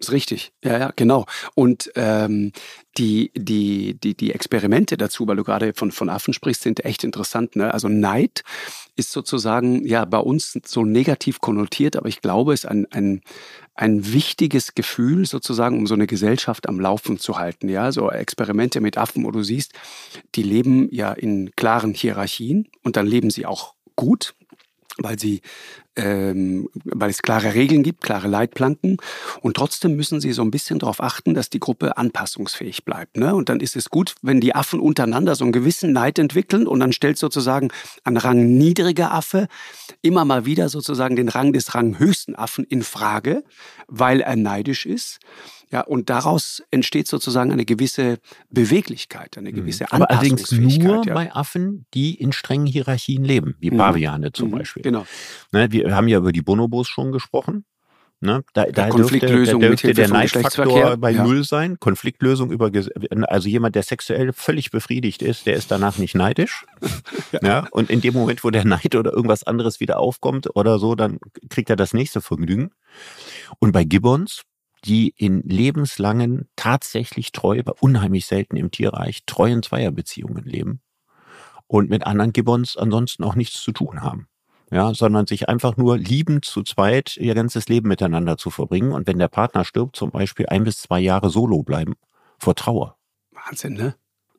[0.00, 1.26] Ist richtig, ja, ja, genau.
[1.56, 2.52] Und ähm,
[2.98, 7.02] die, die, die, die Experimente dazu, weil du gerade von, von Affen sprichst, sind echt
[7.02, 7.56] interessant.
[7.56, 7.74] Ne?
[7.74, 8.44] Also Neid
[8.94, 13.22] ist sozusagen ja bei uns so negativ konnotiert, aber ich glaube, es ist ein, ein,
[13.78, 17.68] ein wichtiges Gefühl sozusagen, um so eine Gesellschaft am Laufen zu halten.
[17.68, 19.72] Ja, so Experimente mit Affen, wo du siehst,
[20.34, 24.34] die leben ja in klaren Hierarchien und dann leben sie auch gut,
[24.96, 25.42] weil sie
[25.98, 28.98] ähm, weil es klare Regeln gibt, klare Leitplanken.
[29.42, 33.16] Und trotzdem müssen sie so ein bisschen darauf achten, dass die Gruppe anpassungsfähig bleibt.
[33.16, 33.34] Ne?
[33.34, 36.80] Und dann ist es gut, wenn die Affen untereinander so einen gewissen Neid entwickeln und
[36.80, 37.70] dann stellt sozusagen
[38.04, 39.48] ein Rang niedriger Affe
[40.00, 43.42] immer mal wieder sozusagen den Rang des ranghöchsten Affen in Frage,
[43.88, 45.18] weil er neidisch ist.
[45.70, 48.18] Ja, und daraus entsteht sozusagen eine gewisse
[48.50, 49.56] Beweglichkeit, eine mhm.
[49.56, 49.88] gewisse mhm.
[49.90, 51.12] Aber allerdings nur ja.
[51.12, 53.76] bei Affen, die in strengen Hierarchien leben, wie mhm.
[53.76, 54.52] Paviane zum mhm.
[54.52, 54.82] Beispiel.
[54.82, 55.06] Genau.
[55.52, 57.64] Ne, wir haben ja über die Bonobos schon gesprochen.
[58.20, 58.42] Ne?
[58.52, 61.22] Da, da Konfliktlösung dürfte, da dürfte der Neidfaktor bei ja.
[61.22, 61.78] Null sein.
[61.78, 62.70] Konfliktlösung über,
[63.28, 66.66] also jemand, der sexuell völlig befriedigt ist, der ist danach nicht neidisch.
[67.32, 67.40] ja.
[67.42, 67.68] ja.
[67.70, 71.20] Und in dem Moment, wo der Neid oder irgendwas anderes wieder aufkommt oder so, dann
[71.48, 72.70] kriegt er das nächste Vergnügen.
[73.60, 74.42] Und bei Gibbons,
[74.84, 80.80] die in lebenslangen, tatsächlich treu, aber unheimlich selten im Tierreich, treuen Zweierbeziehungen leben
[81.68, 84.26] und mit anderen Gibbons ansonsten auch nichts zu tun haben.
[84.70, 89.06] Ja, sondern sich einfach nur liebend zu zweit ihr ganzes Leben miteinander zu verbringen und
[89.06, 91.94] wenn der Partner stirbt, zum Beispiel ein bis zwei Jahre solo bleiben
[92.38, 92.96] vor Trauer.
[93.32, 93.94] Wahnsinn, ne?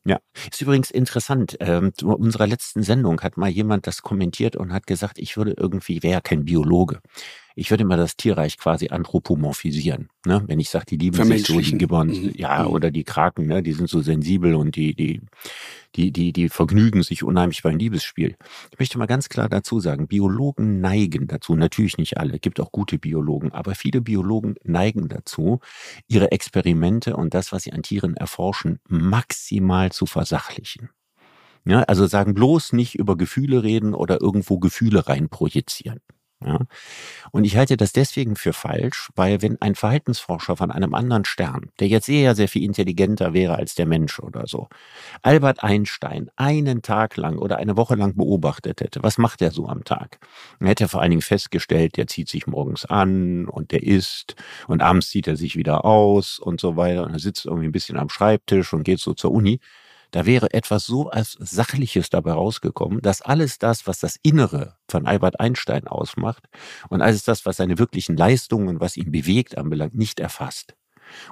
[0.05, 0.19] Ja,
[0.49, 1.57] ist übrigens interessant.
[1.59, 5.53] Ähm, zu unserer letzten Sendung hat mal jemand das kommentiert und hat gesagt, ich würde
[5.57, 6.99] irgendwie, wäre kein Biologe
[7.60, 10.07] ich würde mal das Tierreich quasi anthropomorphisieren.
[10.26, 10.43] Ne?
[10.47, 12.32] Wenn ich sage, die lieben sich so, die Gibbons, mhm.
[12.36, 12.70] ja, mhm.
[12.70, 13.62] oder die Kraken, ne?
[13.62, 15.22] die sind so sensibel und die, die,
[15.95, 18.38] die, die, die vergnügen sich unheimlich beim Liebesspiel.
[18.72, 22.72] Ich möchte mal ganz klar dazu sagen, Biologen neigen dazu, natürlich nicht alle, gibt auch
[22.72, 25.60] gute Biologen, aber viele Biologen neigen dazu,
[26.07, 30.89] ihre Experimente und das, was sie an Tieren erforschen, maximal zu versachlichen.
[31.66, 35.99] Ja, also sagen bloß nicht über Gefühle reden oder irgendwo Gefühle reinprojizieren.
[36.43, 36.59] Ja?
[37.31, 41.69] Und ich halte das deswegen für falsch, weil wenn ein Verhaltensforscher von einem anderen Stern,
[41.79, 44.69] der jetzt eher sehr viel intelligenter wäre als der Mensch oder so,
[45.21, 49.67] Albert Einstein einen Tag lang oder eine Woche lang beobachtet hätte, was macht er so
[49.67, 50.19] am Tag?
[50.59, 54.35] Dann hätte er vor allen Dingen festgestellt, der zieht sich morgens an und der isst
[54.67, 57.73] und abends zieht er sich wieder aus und so weiter und er sitzt irgendwie ein
[57.73, 59.59] bisschen am Schreibtisch und geht so zur Uni
[60.12, 65.05] da wäre etwas so als Sachliches dabei rausgekommen, dass alles das, was das Innere von
[65.05, 66.43] Albert Einstein ausmacht
[66.89, 70.76] und alles das, was seine wirklichen Leistungen, was ihn bewegt, anbelangt, nicht erfasst.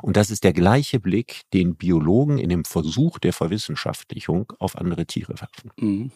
[0.02, 5.06] Und das ist der gleiche Blick, den Biologen in dem Versuch der Verwissenschaftlichung auf andere
[5.06, 5.72] Tiere werfen.
[5.78, 6.12] Mhm.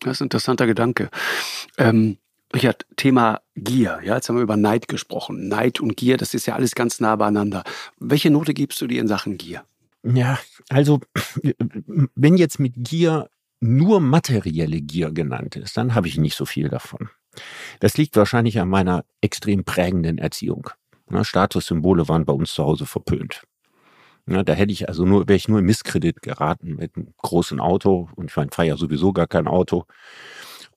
[0.00, 1.10] Das ist ein interessanter Gedanke.
[1.76, 2.18] Ähm,
[2.54, 4.00] Richard, Thema Gier.
[4.02, 5.48] Ja, jetzt haben wir über Neid gesprochen.
[5.48, 7.62] Neid und Gier, das ist ja alles ganz nah beieinander.
[7.98, 9.64] Welche Note gibst du dir in Sachen Gier?
[10.04, 10.38] Ja,
[10.68, 11.00] also
[12.14, 13.28] wenn jetzt mit Gier
[13.60, 17.10] nur materielle Gier genannt ist, dann habe ich nicht so viel davon.
[17.80, 20.70] Das liegt wahrscheinlich an meiner extrem prägenden Erziehung.
[21.08, 23.42] Na, Statussymbole waren bei uns zu Hause verpönt.
[24.26, 27.60] Na, da hätte ich also nur, wäre ich nur im Misskredit geraten mit einem großen
[27.60, 29.86] Auto und ich fahre ja sowieso gar kein Auto.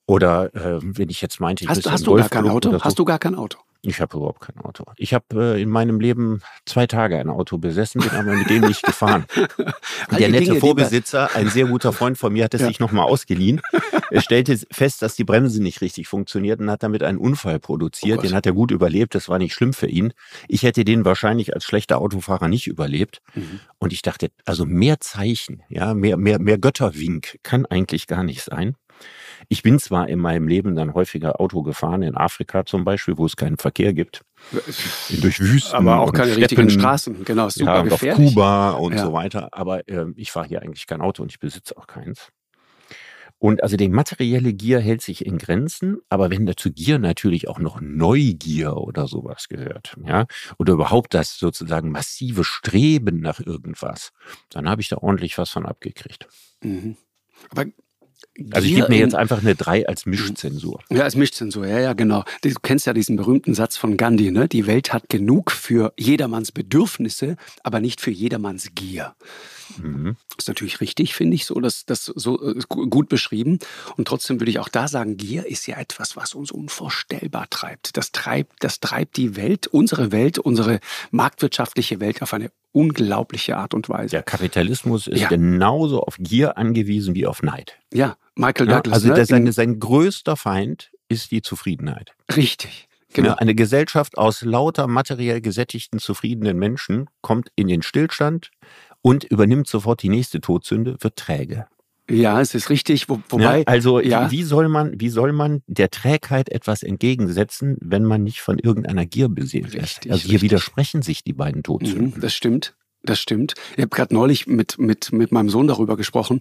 [0.06, 2.70] Oder äh, wenn ich jetzt meinte, ich hast, hast du gar kein Auto?
[2.70, 2.80] So.
[2.82, 3.58] Hast du gar kein Auto?
[3.84, 4.84] Ich habe überhaupt kein Auto.
[4.96, 8.62] Ich habe äh, in meinem Leben zwei Tage ein Auto besessen, bin aber mit dem
[8.62, 9.26] nicht gefahren.
[10.16, 12.68] Der nette Dinge, Vorbesitzer, ein sehr guter Freund von mir, hat es ja.
[12.68, 13.60] sich nochmal ausgeliehen.
[14.10, 18.18] Er stellte fest, dass die Bremse nicht richtig funktioniert und hat damit einen Unfall produziert.
[18.18, 20.12] Oh den hat er gut überlebt, das war nicht schlimm für ihn.
[20.48, 23.22] Ich hätte den wahrscheinlich als schlechter Autofahrer nicht überlebt.
[23.34, 23.60] Mhm.
[23.78, 28.42] Und ich dachte, also mehr Zeichen, ja, mehr, mehr, mehr Götterwink kann eigentlich gar nicht
[28.42, 28.76] sein.
[29.48, 33.26] Ich bin zwar in meinem Leben dann häufiger Auto gefahren, in Afrika zum Beispiel, wo
[33.26, 34.22] es keinen Verkehr gibt.
[35.20, 35.76] Durch Wüsten.
[35.76, 37.48] Aber auch keine Steppen, richtigen Straßen, genau.
[37.48, 38.26] Super ja, gefährlich.
[38.28, 39.04] auf Kuba und ja.
[39.04, 39.48] so weiter.
[39.52, 42.32] Aber äh, ich fahre hier eigentlich kein Auto und ich besitze auch keins.
[43.42, 47.58] Und also die materielle Gier hält sich in Grenzen, aber wenn dazu Gier natürlich auch
[47.58, 50.26] noch Neugier oder sowas gehört, ja,
[50.58, 54.12] oder überhaupt das sozusagen massive Streben nach irgendwas,
[54.50, 56.28] dann habe ich da ordentlich was von abgekriegt.
[56.62, 56.96] Mhm.
[57.50, 57.64] Aber
[58.52, 60.80] also ich gebe mir jetzt einfach eine 3 als Mischzensur.
[60.90, 62.24] Ja, als Mischzensur, ja, ja, genau.
[62.42, 64.48] Du kennst ja diesen berühmten Satz von Gandhi, ne?
[64.48, 69.14] Die Welt hat genug für jedermanns Bedürfnisse, aber nicht für jedermanns Gier.
[69.78, 70.16] Mhm.
[70.36, 73.58] Ist natürlich richtig, finde ich, so, dass das so äh, gut beschrieben.
[73.96, 77.96] Und trotzdem würde ich auch da sagen, Gier ist ja etwas, was uns unvorstellbar treibt.
[77.96, 83.74] Das treibt, das treibt die Welt, unsere Welt, unsere marktwirtschaftliche Welt auf eine unglaubliche Art
[83.74, 84.10] und Weise.
[84.10, 85.28] Der Kapitalismus ist ja.
[85.28, 87.78] genauso auf Gier angewiesen wie auf Neid.
[87.92, 89.04] Ja, Michael Douglas.
[89.04, 89.26] Ja, also ne?
[89.26, 92.14] sein, sein größter Feind ist die Zufriedenheit.
[92.34, 92.88] Richtig.
[93.12, 93.28] Genau.
[93.28, 98.50] Ja, eine Gesellschaft aus lauter materiell gesättigten, zufriedenen Menschen kommt in den Stillstand
[99.02, 101.66] und übernimmt sofort die nächste Todsünde, wird träge.
[102.10, 103.08] Ja, es ist richtig.
[103.08, 104.30] Wo, wobei, ja, also ja.
[104.30, 109.06] wie soll man, wie soll man der Trägheit etwas entgegensetzen, wenn man nicht von irgendeiner
[109.06, 110.00] Gier beseelt ist?
[110.08, 110.42] Also hier richtig.
[110.42, 112.14] widersprechen sich die beiden Todsünden.
[112.16, 112.74] Mhm, das stimmt.
[113.04, 113.54] Das stimmt.
[113.76, 116.40] Ich habe gerade neulich mit, mit, mit meinem Sohn darüber gesprochen.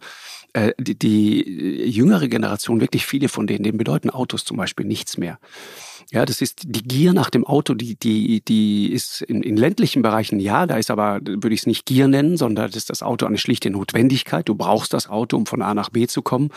[0.54, 5.18] Äh, die, die jüngere Generation, wirklich viele von denen, denen bedeuten Autos zum Beispiel nichts
[5.18, 5.40] mehr.
[6.12, 10.02] Ja, das ist die Gier nach dem Auto, die, die, die ist in, in ländlichen
[10.02, 13.02] Bereichen ja, da ist aber, würde ich es nicht Gier nennen, sondern das ist das
[13.02, 14.50] Auto eine schlichte Notwendigkeit.
[14.50, 16.50] Du brauchst das Auto, um von A nach B zu kommen.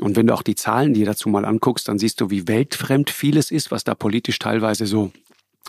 [0.00, 3.10] Und wenn du auch die Zahlen dir dazu mal anguckst, dann siehst du, wie weltfremd
[3.10, 5.12] vieles ist, was da politisch teilweise so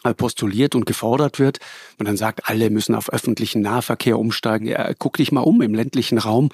[0.06, 1.60] äh, postuliert und gefordert wird.
[1.98, 4.66] Und dann sagt, alle müssen auf öffentlichen Nahverkehr umsteigen.
[4.66, 6.52] Ja, guck dich mal um im ländlichen Raum.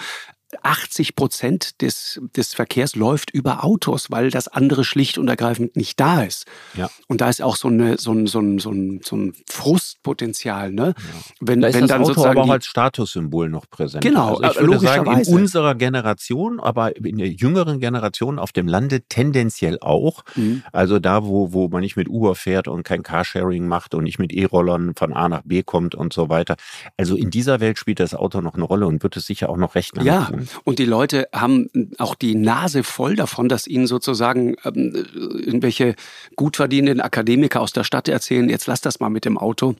[0.61, 5.99] 80 Prozent des, des Verkehrs läuft über Autos, weil das andere schlicht und ergreifend nicht
[5.99, 6.45] da ist.
[6.75, 6.89] Ja.
[7.07, 10.71] Und da ist auch so, eine, so, ein, so, ein, so, ein, so ein Frustpotenzial.
[10.71, 10.93] Ne?
[10.97, 11.03] Ja.
[11.41, 14.03] Wenn, da ist wenn das dann Auto sozusagen aber auch als Statussymbol noch präsent.
[14.03, 18.67] Genau, also ich würde sagen, in unserer Generation, aber in der jüngeren Generation auf dem
[18.67, 20.23] Lande tendenziell auch.
[20.35, 20.63] Mhm.
[20.71, 24.19] Also da, wo, wo man nicht mit Uber fährt und kein Carsharing macht und nicht
[24.19, 26.55] mit E-Rollern von A nach B kommt und so weiter.
[26.97, 29.57] Also in dieser Welt spielt das Auto noch eine Rolle und wird es sicher auch
[29.57, 30.29] noch recht lange ja.
[30.37, 30.49] Tun.
[30.63, 35.95] Und die Leute haben auch die Nase voll davon, dass ihnen sozusagen ähm, irgendwelche
[36.35, 39.75] gut verdienenden Akademiker aus der Stadt erzählen, jetzt lass das mal mit dem Auto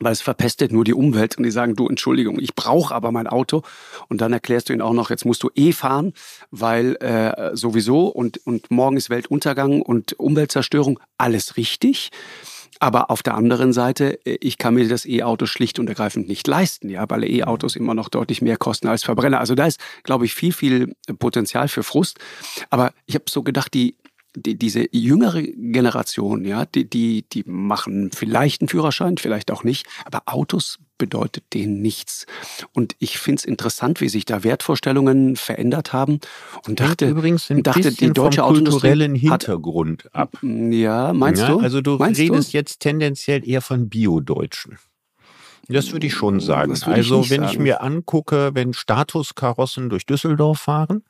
[0.00, 3.26] weil es verpestet nur die Umwelt und die sagen, du Entschuldigung, ich brauche aber mein
[3.26, 3.62] Auto
[4.08, 6.14] und dann erklärst du ihnen auch noch, jetzt musst du eh fahren,
[6.50, 12.10] weil äh, sowieso und, und morgen ist Weltuntergang und Umweltzerstörung, alles richtig.
[12.80, 16.46] Aber auf der anderen Seite, äh, ich kann mir das E-Auto schlicht und ergreifend nicht
[16.46, 19.38] leisten, ja, weil E-Autos immer noch deutlich mehr kosten als Verbrenner.
[19.38, 22.18] Also da ist, glaube ich, viel, viel Potenzial für Frust.
[22.70, 23.94] Aber ich habe so gedacht, die,
[24.36, 29.86] die, diese jüngere Generation, ja, die, die, die machen vielleicht einen Führerschein, vielleicht auch nicht,
[30.04, 32.26] aber Autos bedeutet denen nichts.
[32.72, 36.20] Und ich finde es interessant, wie sich da Wertvorstellungen verändert haben.
[36.68, 40.38] Und dachte, übrigens ein dachte die deutsche vom kulturellen Hintergrund hat, ab.
[40.42, 41.58] Ja, meinst ja, du?
[41.58, 42.58] Also du meinst redest du?
[42.58, 44.78] jetzt tendenziell eher von Bio-Deutschen.
[45.68, 46.72] Das würde ich schon sagen.
[46.72, 47.52] Also ich wenn sagen.
[47.52, 51.04] ich mir angucke, wenn Statuskarossen durch Düsseldorf fahren,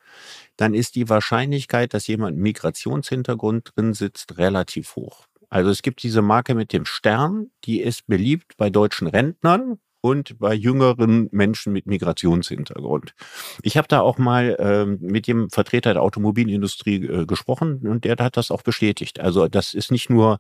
[0.61, 5.25] dann ist die Wahrscheinlichkeit, dass jemand einen Migrationshintergrund drin sitzt, relativ hoch.
[5.49, 10.39] Also es gibt diese Marke mit dem Stern, die ist beliebt bei deutschen Rentnern und
[10.39, 13.15] bei jüngeren Menschen mit Migrationshintergrund.
[13.63, 18.17] Ich habe da auch mal ähm, mit dem Vertreter der Automobilindustrie äh, gesprochen und der
[18.19, 19.21] hat das auch bestätigt.
[19.21, 20.39] Also das ist nicht nur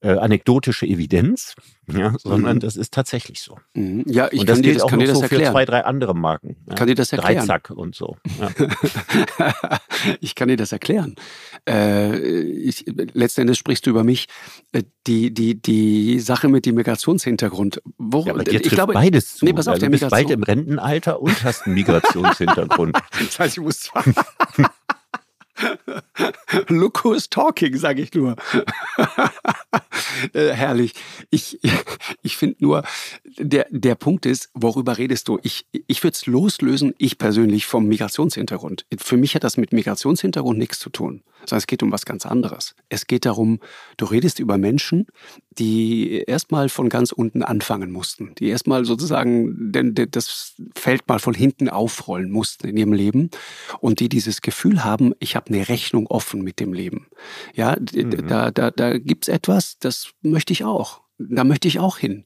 [0.00, 1.54] äh, anekdotische Evidenz,
[1.92, 2.60] ja, sondern mhm.
[2.60, 3.58] das ist tatsächlich so.
[3.74, 4.04] Mhm.
[4.06, 5.44] Ja, ich und das kann gilt dir, auch kann dir das so erklären.
[5.44, 6.56] für zwei, drei andere Marken.
[6.68, 6.74] Ja.
[6.74, 7.46] Kann dir das erklären?
[7.46, 8.16] Dreizack und so.
[8.40, 8.50] Ja.
[10.20, 11.16] ich kann dir das erklären.
[11.68, 14.26] Äh, ich, letzten Endes sprichst du über mich.
[14.72, 17.82] Äh, die, die, die Sache mit dem Migrationshintergrund.
[17.98, 19.44] Wo, ja, aber dir ich glaube, beides zu.
[19.44, 20.28] Nee, pass auf, also du bist Migration.
[20.28, 22.96] bald im Rentenalter und hast einen Migrationshintergrund.
[23.18, 24.04] das heißt, ich muss zwar
[26.68, 28.36] Look who's talking, sage ich nur.
[30.32, 30.94] äh, herrlich.
[31.30, 31.60] Ich,
[32.22, 32.84] ich finde nur,
[33.38, 35.38] der, der Punkt ist, worüber redest du?
[35.42, 38.86] Ich, ich würde es loslösen, ich persönlich, vom Migrationshintergrund.
[38.98, 42.26] Für mich hat das mit Migrationshintergrund nichts zu tun, sondern es geht um was ganz
[42.26, 42.74] anderes.
[42.88, 43.60] Es geht darum,
[43.96, 45.06] du redest über Menschen,
[45.50, 49.72] die erstmal von ganz unten anfangen mussten, die erstmal sozusagen
[50.10, 53.30] das Feld mal von hinten aufrollen mussten in ihrem Leben
[53.80, 57.06] und die dieses Gefühl haben, ich habe eine Rechnung offen mit dem Leben.
[57.54, 58.26] Ja, mhm.
[58.26, 61.03] da, da, da gibt's etwas, das möchte ich auch.
[61.18, 62.24] Da möchte ich auch hin.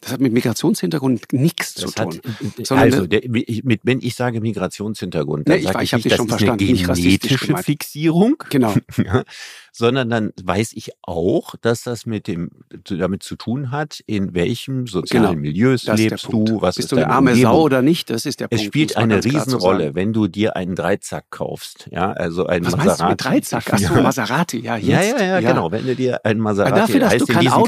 [0.00, 2.20] Das hat mit Migrationshintergrund nichts das zu tun.
[2.58, 6.16] Hat, also, der, mit, wenn ich sage Migrationshintergrund, dann nee, sage ich, ich, ich das
[6.16, 8.42] schon ist verstanden, eine genetische Fixierung.
[8.48, 8.74] Genau.
[8.96, 9.24] ja,
[9.72, 12.50] sondern dann weiß ich auch, dass das mit dem
[12.88, 15.40] damit zu tun hat, in welchem sozialen genau.
[15.40, 17.52] Milieus lebst du, was Bist ist du eine arme Umgebung.
[17.52, 18.08] Sau oder nicht?
[18.08, 18.62] Das ist der Punkt.
[18.62, 22.86] Es spielt eine Riesenrolle, wenn du dir einen Dreizack kaufst, ja, also ein was Maserati.
[22.86, 23.72] Meinst du mit Dreizack?
[23.74, 24.00] Achso, ja.
[24.00, 24.88] Maserati, ja, jetzt.
[24.88, 25.70] Ja, ja, ja, ja, genau.
[25.70, 27.60] Wenn du dir einen Maserati, dafür, dass heißt du kein in diesen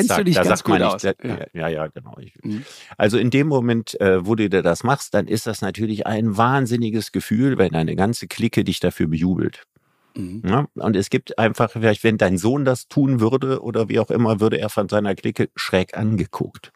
[0.00, 1.62] Auto Kreisen hast, Dreizack, da sagt man nicht, ja.
[1.62, 2.16] ja, ja, genau.
[2.42, 2.64] Mhm.
[2.96, 6.36] Also in dem Moment, äh, wo du dir das machst, dann ist das natürlich ein
[6.36, 9.64] wahnsinniges Gefühl, wenn eine ganze Clique dich dafür bejubelt.
[10.14, 10.42] Mhm.
[10.44, 14.10] Ja, und es gibt einfach, vielleicht, wenn dein Sohn das tun würde oder wie auch
[14.10, 16.72] immer, würde er von seiner Clique schräg angeguckt.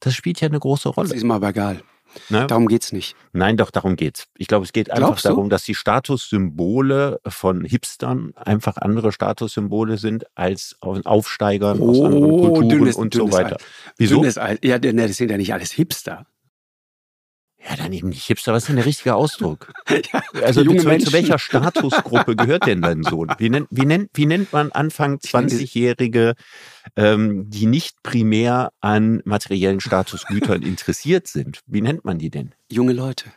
[0.00, 1.08] Das spielt ja eine große Rolle.
[1.08, 1.82] Das ist mir aber egal.
[2.28, 2.46] Ne?
[2.46, 3.16] Darum geht's nicht.
[3.32, 4.26] Nein, doch, darum geht's.
[4.36, 5.50] Ich glaube, es geht einfach Glaubst darum, du?
[5.50, 12.68] dass die Statussymbole von Hipstern einfach andere Statussymbole sind als Aufsteigern oh, aus anderen Kulturen
[12.68, 13.56] dünnes, und so weiter.
[13.96, 14.20] Wieso?
[14.20, 16.26] Dünnes, ja, das sind ja nicht alles Hipster.
[17.66, 18.52] Ja, dann eben nicht Hipster.
[18.52, 19.72] Was ist denn der richtige Ausdruck?
[19.88, 23.32] ja, also junge zu, zu, welcher Statusgruppe gehört denn dein Sohn?
[23.38, 26.34] Wie nennt, wie nennt, wie nennt man Anfang 20-Jährige,
[26.96, 31.60] ähm, die nicht primär an materiellen Statusgütern interessiert sind?
[31.66, 32.54] Wie nennt man die denn?
[32.70, 33.32] Junge Leute.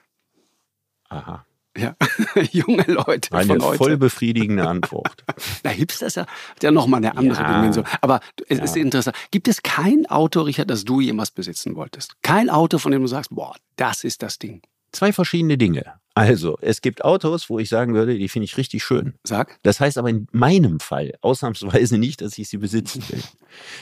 [1.08, 1.47] Aha.
[1.78, 1.96] Ja,
[2.52, 3.32] junge Leute.
[3.34, 5.24] Eine voll befriedigende Antwort.
[5.64, 7.54] Na, Hipster ist ja, hat ja nochmal eine andere ja.
[7.54, 7.86] Dimension.
[8.02, 8.64] Aber es ja.
[8.64, 9.16] ist interessant.
[9.32, 12.16] Gibt es kein Auto, Richard, das du jemals besitzen wolltest?
[12.24, 14.62] Kein Auto, von dem du sagst, boah, das ist das Ding.
[14.92, 16.00] Zwei verschiedene Dinge.
[16.18, 19.14] Also, es gibt Autos, wo ich sagen würde, die finde ich richtig schön.
[19.24, 19.60] Sag.
[19.64, 23.22] Das heißt aber in meinem Fall ausnahmsweise nicht, dass ich sie besitzen will.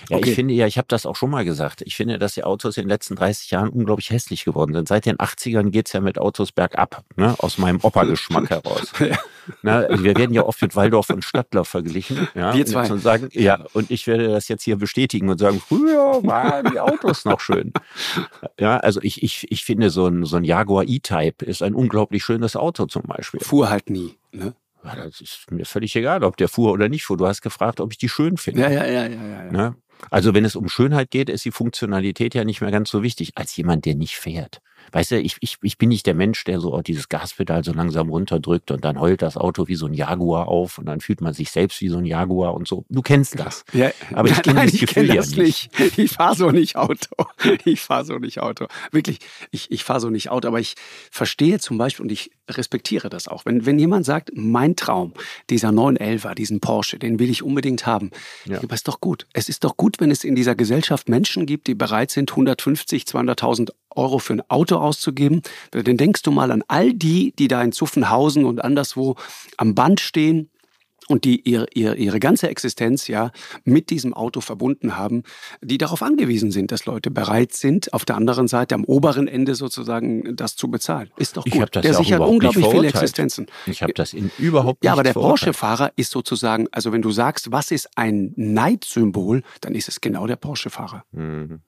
[0.09, 0.29] Ja, okay.
[0.29, 1.81] ich finde ja, ich habe das auch schon mal gesagt.
[1.86, 4.88] Ich finde, dass die Autos in den letzten 30 Jahren unglaublich hässlich geworden sind.
[4.88, 7.36] Seit den 80ern geht's ja mit Autos bergab, ne?
[7.39, 8.91] aus meinem Opa-Geschmack heraus.
[8.99, 9.17] ja.
[9.61, 12.27] Na, wir werden ja oft mit Waldorf und Stadtler verglichen.
[12.36, 12.55] Ja?
[12.55, 12.89] Wir zwei.
[12.89, 16.79] Und sagen, ja, und ich werde das jetzt hier bestätigen und sagen, früher waren die
[16.79, 17.71] Autos noch schön.
[18.59, 22.23] Ja, also ich, ich, ich finde, so ein, so ein Jaguar E-Type ist ein unglaublich
[22.26, 23.39] schönes Auto zum Beispiel.
[23.39, 24.53] Fuhr halt nie, ne?
[24.84, 27.17] Ja, das ist mir völlig egal, ob der fuhr oder nicht fuhr.
[27.17, 28.61] Du hast gefragt, ob ich die schön finde.
[28.61, 29.51] Ja, ja, ja, ja, ja.
[29.51, 29.76] Ne?
[30.11, 33.32] Also wenn es um Schönheit geht, ist die Funktionalität ja nicht mehr ganz so wichtig
[33.36, 34.61] als jemand, der nicht fährt.
[34.91, 38.09] Weißt du, ich, ich, ich bin nicht der Mensch, der so dieses Gaspedal so langsam
[38.09, 41.33] runterdrückt und dann heult das Auto wie so ein Jaguar auf und dann fühlt man
[41.33, 42.86] sich selbst wie so ein Jaguar und so.
[42.89, 43.63] Du kennst das.
[43.73, 45.79] Ja, aber ich kenne das Gefühl kenn das ja nicht.
[45.79, 45.97] nicht.
[45.97, 47.25] Ich fahre so nicht Auto.
[47.65, 48.67] Ich fahre so nicht Auto.
[48.91, 49.19] Wirklich,
[49.51, 50.75] ich, ich fahre so nicht Auto, aber ich
[51.11, 53.45] verstehe zum Beispiel und ich respektiere das auch.
[53.45, 55.13] Wenn, wenn jemand sagt, mein Traum,
[55.49, 58.11] dieser 911er, diesen Porsche, den will ich unbedingt haben.
[58.45, 58.61] Ja.
[58.61, 59.27] Aber ist doch gut.
[59.33, 63.03] Es ist doch gut, wenn es in dieser Gesellschaft Menschen gibt, die bereit sind, 150,
[63.03, 65.41] 200.000 Euro für ein Auto auszugeben.
[65.72, 69.16] Dann denkst du mal an all die, die da in Zuffenhausen und anderswo
[69.58, 70.50] am Band stehen
[71.08, 73.32] und die ihre, ihre, ihre ganze Existenz ja
[73.64, 75.24] mit diesem Auto verbunden haben,
[75.62, 79.56] die darauf angewiesen sind, dass Leute bereit sind, auf der anderen Seite am oberen Ende
[79.56, 81.12] sozusagen das zu bezahlen.
[81.18, 81.54] Ist doch gut.
[81.54, 83.48] Ich das der ja sichert unglaublich viele Existenzen.
[83.66, 87.12] Ich habe das in überhaupt nicht Ja, aber der Porsche-Fahrer ist sozusagen, also wenn du
[87.12, 91.04] sagst, was ist ein Neidsymbol, dann ist es genau der Porsche-Fahrer.
[91.12, 91.62] Mhm.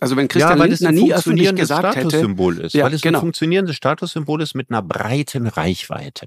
[0.00, 3.18] Also wenn Christian ja, Lindner nie öffentlich gesagt Statussymbol hätte, ist, ja, weil es genau.
[3.18, 6.26] ein funktionierendes Statussymbol ist mit einer breiten Reichweite.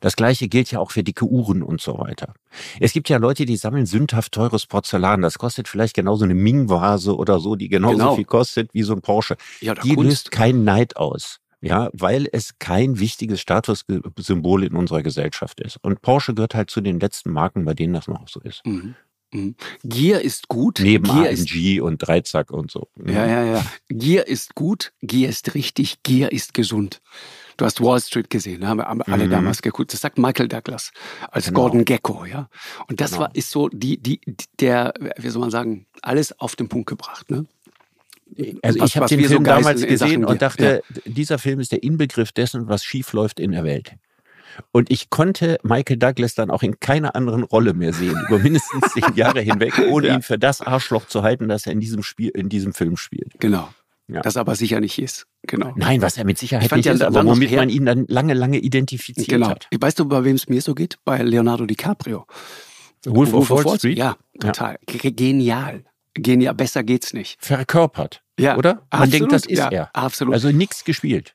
[0.00, 2.34] Das gleiche gilt ja auch für dicke Uhren und so weiter.
[2.80, 5.22] Es gibt ja Leute, die sammeln sündhaft teures Porzellan.
[5.22, 8.16] Das kostet vielleicht genauso eine Ming-Vase oder so, die genauso genau.
[8.16, 9.36] viel kostet wie so ein Porsche.
[9.60, 10.10] Ja, die Kunst.
[10.10, 11.40] löst keinen Neid aus.
[11.60, 15.78] Ja, weil es kein wichtiges Statussymbol in unserer Gesellschaft ist.
[15.80, 18.66] Und Porsche gehört halt zu den letzten Marken, bei denen das noch so ist.
[18.66, 18.96] Mhm.
[19.34, 19.54] Mhm.
[19.82, 20.80] Gier ist gut.
[20.80, 22.88] Neben Gier AMG und Dreizack und so.
[23.04, 23.66] Ja, ja, ja.
[23.88, 27.00] Gier ist gut, Gier ist richtig, Gier ist gesund.
[27.56, 29.30] Du hast Wall Street gesehen, haben wir alle mhm.
[29.30, 29.92] damals geguckt.
[29.92, 30.90] Das sagt Michael Douglas
[31.30, 31.60] als genau.
[31.60, 32.48] Gordon Gecko, ja.
[32.88, 33.22] Und das genau.
[33.22, 34.20] war ist so die die
[34.60, 37.46] der wie soll man sagen alles auf den Punkt gebracht, ne?
[38.62, 41.00] Also was, ich habe den Film so damals gesehen und dachte, ja.
[41.04, 43.92] dieser Film ist der Inbegriff dessen, was schief läuft in der Welt.
[44.72, 48.92] Und ich konnte Michael Douglas dann auch in keiner anderen Rolle mehr sehen, über mindestens
[48.92, 50.14] zehn Jahre hinweg, ohne ja.
[50.14, 53.38] ihn für das Arschloch zu halten, das er in diesem Spiel, in diesem Film spielt.
[53.40, 53.68] Genau.
[54.06, 54.20] Ja.
[54.20, 55.26] Das aber sicher nicht ist.
[55.46, 55.72] Genau.
[55.76, 58.58] Nein, was er mit Sicherheit nicht ja ist, aber womit man ihn dann lange, lange
[58.58, 59.48] identifiziert genau.
[59.48, 59.66] hat.
[59.74, 60.98] Weißt du, bei wem es mir so geht?
[61.04, 62.26] Bei Leonardo DiCaprio.
[63.06, 63.98] Wolf, Wolf of Wall Street?
[63.98, 64.78] Ja, total.
[64.90, 65.10] Ja.
[65.10, 65.84] Genial.
[66.14, 66.54] Genial.
[66.54, 67.36] Besser geht's nicht.
[67.40, 68.22] Verkörpert.
[68.38, 68.56] Ja.
[68.56, 68.74] Oder?
[68.74, 69.90] Man absolut, denkt, das ist ja, er.
[69.94, 70.34] Absolut.
[70.34, 71.34] Also nichts gespielt.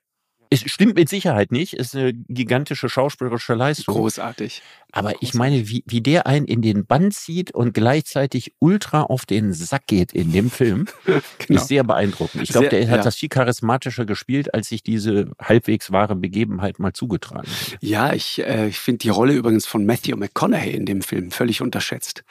[0.52, 3.94] Es stimmt mit Sicherheit nicht, ist eine gigantische schauspielerische Leistung.
[3.94, 4.64] Großartig.
[4.92, 9.28] Aber ich meine, wie, wie der einen in den Band zieht und gleichzeitig ultra auf
[9.28, 11.62] den Sack geht in dem Film, genau.
[11.62, 12.42] ist sehr beeindruckend.
[12.42, 13.04] Ich glaube, der hat ja.
[13.04, 17.78] das viel charismatischer gespielt, als sich diese halbwegs wahre Begebenheit mal zugetragen hat.
[17.82, 21.62] Ja, ich, äh, ich finde die Rolle übrigens von Matthew McConaughey in dem Film völlig
[21.62, 22.24] unterschätzt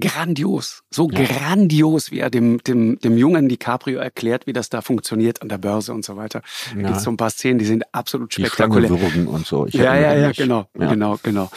[0.00, 1.24] grandios, so ja.
[1.24, 5.58] grandios, wie er dem, dem, dem jungen DiCaprio erklärt, wie das da funktioniert an der
[5.58, 6.42] Börse und so weiter.
[6.74, 6.88] Da ja.
[6.88, 8.90] gibt so ein paar Szenen, die sind absolut spektakulär.
[8.90, 9.66] Die und so.
[9.66, 10.88] Ich ja, ja, ja, genau, ja.
[10.90, 11.50] genau, genau.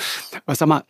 [0.46, 0.84] Was sag mal,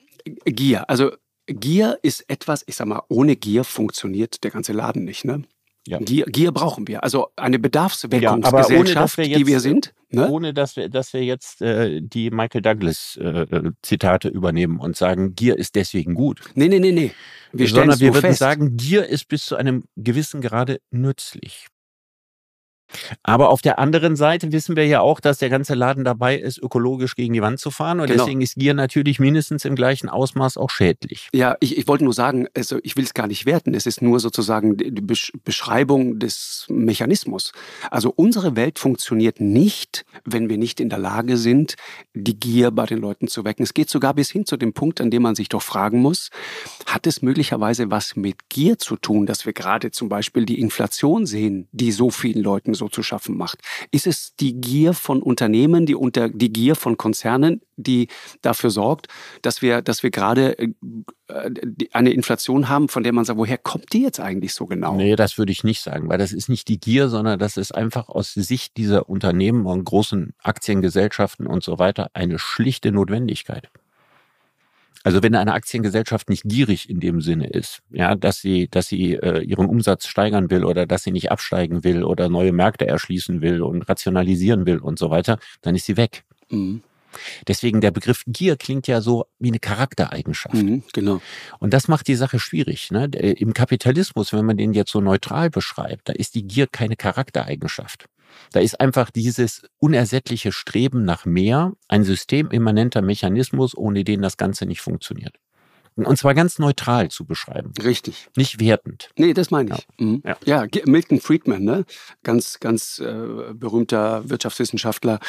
[0.46, 0.90] Gier.
[0.90, 1.12] Also
[1.48, 5.44] Gier ist etwas, ich sag mal, ohne Gier funktioniert der ganze Laden nicht, ne?
[5.88, 5.98] Ja.
[5.98, 7.04] Gier, Gier brauchen wir.
[7.04, 9.94] Also eine Bedarfsweckungsgesellschaft, ja, die wir sind.
[10.10, 10.30] Ne?
[10.30, 15.34] Ohne dass wir, dass wir jetzt äh, die Michael Douglas äh, Zitate übernehmen und sagen,
[15.36, 16.42] Gier ist deswegen gut.
[16.54, 17.12] Nee, nee, nee, nee.
[17.54, 18.40] Wir Sondern wir würden fest.
[18.40, 21.68] sagen, Gier ist bis zu einem gewissen Grade nützlich.
[23.24, 26.58] Aber auf der anderen Seite wissen wir ja auch, dass der ganze Laden dabei ist,
[26.58, 28.00] ökologisch gegen die Wand zu fahren.
[28.00, 28.24] Und genau.
[28.24, 31.30] deswegen ist Gier natürlich mindestens im gleichen Ausmaß auch schädlich.
[31.34, 33.74] Ja, ich, ich wollte nur sagen, also ich will es gar nicht werten.
[33.74, 35.02] Es ist nur sozusagen die
[35.44, 37.52] Beschreibung des Mechanismus.
[37.90, 41.76] Also unsere Welt funktioniert nicht, wenn wir nicht in der Lage sind,
[42.14, 43.64] die Gier bei den Leuten zu wecken.
[43.64, 46.30] Es geht sogar bis hin zu dem Punkt, an dem man sich doch fragen muss,
[46.86, 51.26] hat es möglicherweise was mit Gier zu tun, dass wir gerade zum Beispiel die Inflation
[51.26, 53.60] sehen, die so vielen Leuten so zu schaffen macht.
[53.92, 58.08] Ist es die Gier von Unternehmen, die unter die Gier von Konzernen, die
[58.42, 59.08] dafür sorgt,
[59.42, 60.70] dass wir, dass wir gerade äh,
[61.92, 64.96] eine Inflation haben, von der man sagt, woher kommt die jetzt eigentlich so genau?
[64.96, 67.74] Nee, das würde ich nicht sagen, weil das ist nicht die Gier, sondern das ist
[67.74, 73.70] einfach aus Sicht dieser Unternehmen und großen Aktiengesellschaften und so weiter eine schlichte Notwendigkeit.
[75.04, 79.14] Also wenn eine Aktiengesellschaft nicht gierig in dem Sinne ist, ja, dass sie, dass sie
[79.14, 83.42] äh, ihren Umsatz steigern will oder dass sie nicht absteigen will oder neue Märkte erschließen
[83.42, 86.24] will und rationalisieren will und so weiter, dann ist sie weg.
[86.50, 86.84] Mhm.
[87.48, 90.56] Deswegen der Begriff Gier klingt ja so wie eine Charaktereigenschaft.
[90.56, 91.22] Mhm, genau.
[91.60, 92.92] Und das macht die Sache schwierig.
[92.92, 93.06] Ne?
[93.06, 98.06] Im Kapitalismus, wenn man den jetzt so neutral beschreibt, da ist die Gier keine Charaktereigenschaft.
[98.52, 104.66] Da ist einfach dieses unersättliche Streben nach mehr ein systemimmanenter Mechanismus, ohne den das Ganze
[104.66, 105.38] nicht funktioniert.
[106.06, 107.74] Und zwar ganz neutral zu beschreiben.
[107.84, 108.30] Richtig.
[108.36, 109.10] Nicht wertend.
[109.18, 109.88] Nee, das meine ich.
[110.00, 110.24] Ja, mhm.
[110.46, 110.66] ja.
[110.66, 111.86] ja Milton Friedman, ne?
[112.24, 115.20] ganz, ganz äh, berühmter Wirtschaftswissenschaftler,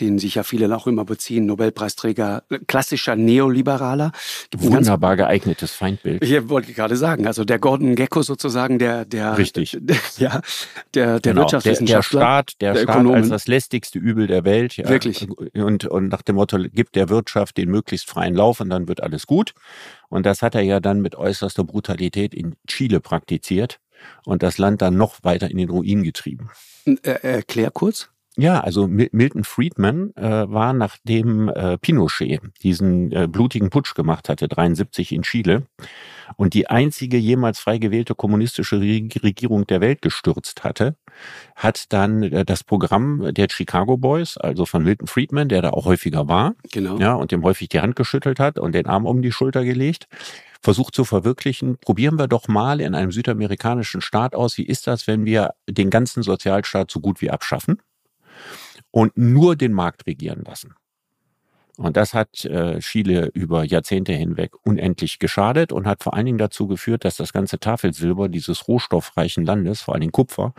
[0.00, 4.12] den sich ja viele auch immer beziehen, Nobelpreisträger, klassischer Neoliberaler.
[4.50, 6.22] Gibt Wunderbar geeignetes Feindbild.
[6.22, 9.78] Ich wollte gerade sagen, also der Gordon Gecko sozusagen, der, der, Richtig.
[9.84, 10.40] Der, ja,
[10.94, 11.42] der, der genau.
[11.42, 12.20] Wirtschaftswissenschaftler.
[12.20, 13.16] Der, der Staat, der, der Staat Ökonomen.
[13.16, 14.76] als das lästigste Übel der Welt.
[14.76, 14.88] Ja.
[14.88, 15.26] Wirklich.
[15.54, 19.02] Und, und nach dem Motto, gibt der Wirtschaft den möglichst freien Lauf und dann wird
[19.02, 19.54] alles gut.
[20.08, 23.80] Und das hat er ja dann mit äußerster Brutalität in Chile praktiziert
[24.24, 26.50] und das Land dann noch weiter in den Ruin getrieben.
[26.86, 28.10] Äh, erklär kurz.
[28.36, 34.48] Ja, also Milton Friedman äh, war nachdem äh, Pinochet diesen äh, blutigen Putsch gemacht hatte,
[34.48, 35.66] 73 in Chile,
[36.36, 40.96] und die einzige jemals frei gewählte kommunistische Regierung der Welt gestürzt hatte,
[41.54, 45.84] hat dann äh, das Programm der Chicago Boys, also von Milton Friedman, der da auch
[45.84, 46.98] häufiger war, genau.
[46.98, 50.08] ja, und dem häufig die Hand geschüttelt hat und den Arm um die Schulter gelegt,
[50.60, 51.78] versucht zu verwirklichen.
[51.78, 55.90] Probieren wir doch mal in einem südamerikanischen Staat aus, wie ist das, wenn wir den
[55.90, 57.78] ganzen Sozialstaat so gut wie abschaffen?
[58.94, 60.76] Und nur den Markt regieren lassen.
[61.76, 66.38] Und das hat äh, Chile über Jahrzehnte hinweg unendlich geschadet und hat vor allen Dingen
[66.38, 70.54] dazu geführt, dass das ganze Tafelsilber dieses rohstoffreichen Landes, vor allen Dingen Kupfer,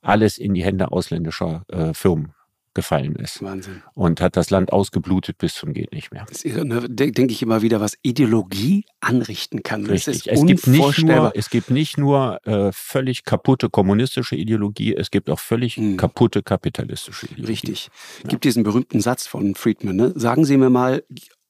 [0.00, 2.32] alles in die Hände ausländischer äh, Firmen
[2.74, 3.42] gefallen ist.
[3.42, 3.82] Wahnsinn.
[3.94, 6.24] Und hat das Land ausgeblutet bis zum geht nicht mehr.
[6.28, 9.86] Das ist, ne, denke ich immer wieder, was Ideologie anrichten kann.
[9.86, 10.28] Richtig.
[10.30, 15.30] es, gibt nicht nur, es gibt nicht nur äh, völlig kaputte kommunistische Ideologie, es gibt
[15.30, 15.96] auch völlig hm.
[15.96, 17.50] kaputte kapitalistische Ideologie.
[17.52, 17.90] Richtig.
[18.22, 18.30] Ja.
[18.30, 19.96] Gibt diesen berühmten Satz von Friedman.
[19.96, 20.12] Ne?
[20.16, 21.02] Sagen Sie mir mal,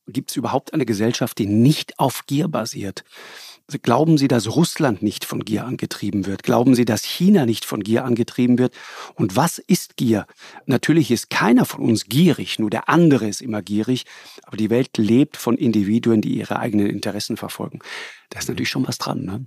[0.06, 3.04] gibt es überhaupt eine Gesellschaft, die nicht auf Gier basiert?
[3.82, 6.42] Glauben Sie, dass Russland nicht von Gier angetrieben wird?
[6.42, 8.74] Glauben Sie, dass China nicht von Gier angetrieben wird?
[9.14, 10.26] Und was ist Gier?
[10.66, 14.04] Natürlich ist keiner von uns gierig, nur der andere ist immer gierig.
[14.42, 17.78] Aber die Welt lebt von Individuen, die ihre eigenen Interessen verfolgen.
[18.28, 19.24] Da ist natürlich schon was dran.
[19.24, 19.46] Ne?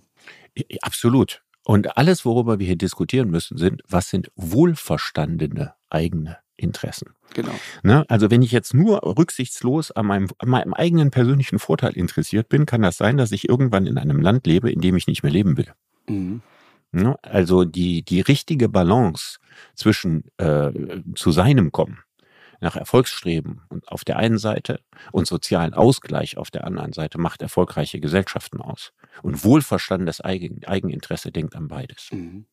[0.82, 1.44] Absolut.
[1.64, 7.14] Und alles, worüber wir hier diskutieren müssen, sind, was sind wohlverstandene eigene Interessen.
[7.34, 7.54] Genau.
[7.84, 8.06] Ne?
[8.10, 12.66] Also wenn ich jetzt nur rücksichtslos an meinem, an meinem eigenen persönlichen Vorteil interessiert bin,
[12.66, 15.32] kann das sein, dass ich irgendwann in einem Land lebe, in dem ich nicht mehr
[15.32, 15.72] leben will.
[16.08, 16.42] Mhm.
[16.92, 17.18] Ne?
[17.22, 19.40] Also die, die richtige Balance
[19.76, 20.72] zwischen äh,
[21.16, 22.00] zu seinem Kommen,
[22.60, 24.80] nach Erfolgsstreben und auf der einen Seite
[25.12, 28.94] und sozialen Ausgleich auf der anderen Seite macht erfolgreiche Gesellschaften aus.
[29.22, 32.10] Und wohlverstandenes Eigen, Eigeninteresse denkt an beides.
[32.12, 32.46] Mhm.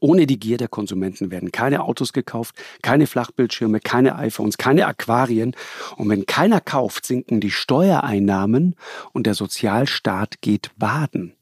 [0.00, 5.54] Ohne die Gier der Konsumenten werden keine Autos gekauft, keine Flachbildschirme, keine iPhones, keine Aquarien.
[5.96, 8.76] Und wenn keiner kauft, sinken die Steuereinnahmen
[9.12, 11.34] und der Sozialstaat geht baden.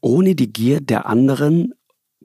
[0.00, 1.74] Ohne die Gier der anderen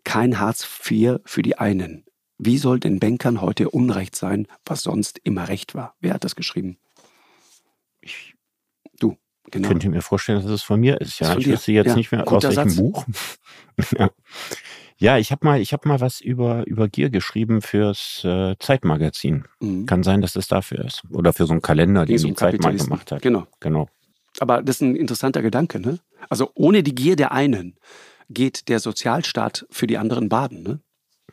[0.04, 2.04] kein Hartz IV für die einen.
[2.38, 5.96] Wie soll den Bankern heute Unrecht sein, was sonst immer Recht war?
[6.00, 6.78] Wer hat das geschrieben?
[8.00, 8.36] Ich,
[9.00, 9.18] du,
[9.52, 9.68] genau.
[9.68, 11.20] Ich könnte mir vorstellen, dass es von mir ist.
[11.20, 12.78] Ja, ich wüsste jetzt ja, nicht mehr aus welchem Satz.
[12.78, 13.06] Buch.
[13.98, 14.10] ja.
[15.00, 19.46] Ja, ich habe mal, ich habe mal was über über Gier geschrieben fürs äh, Zeitmagazin.
[19.62, 19.86] Mhm.
[19.86, 22.76] Kann sein, dass das dafür ist oder für so einen Kalender, den die Zeit mal
[22.76, 23.22] gemacht hat.
[23.22, 23.88] Genau, genau.
[24.40, 26.00] Aber das ist ein interessanter Gedanke, ne?
[26.28, 27.78] Also ohne die Gier der einen
[28.30, 30.80] geht der Sozialstaat für die anderen baden, ne?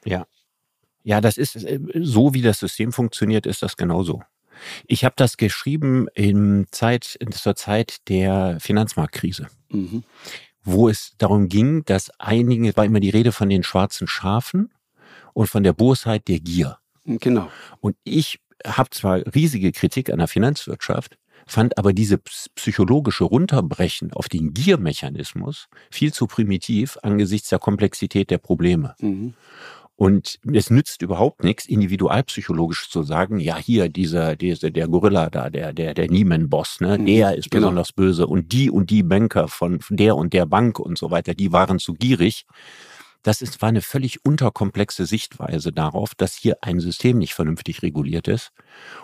[0.05, 0.27] Ja,
[1.03, 4.23] ja, das ist äh, so, wie das System funktioniert, ist das genauso.
[4.87, 9.49] Ich habe das geschrieben in Zeit, zur Zeit der Finanzmarktkrise.
[9.71, 10.05] Mhm
[10.67, 14.75] wo es darum ging, dass einige, es war immer die Rede von den schwarzen Schafen
[15.33, 16.79] und von der Bosheit der Gier.
[17.05, 17.51] Genau.
[17.81, 24.29] Und ich habe zwar riesige Kritik an der Finanzwirtschaft, fand aber diese psychologische Runterbrechen auf
[24.29, 28.97] den Giermechanismus viel zu primitiv angesichts der Komplexität der Probleme.
[29.01, 29.35] Mhm.
[29.99, 35.49] Und es nützt überhaupt nichts, individualpsychologisch zu sagen, ja, hier, dieser, dieser, der Gorilla da,
[35.49, 37.69] der, der, der Nieman-Boss, ne, mhm, der ist genau.
[37.69, 41.33] besonders böse und die und die Banker von der und der Bank und so weiter,
[41.33, 42.45] die waren zu gierig.
[43.23, 48.29] Das ist, war eine völlig unterkomplexe Sichtweise darauf, dass hier ein System nicht vernünftig reguliert
[48.29, 48.53] ist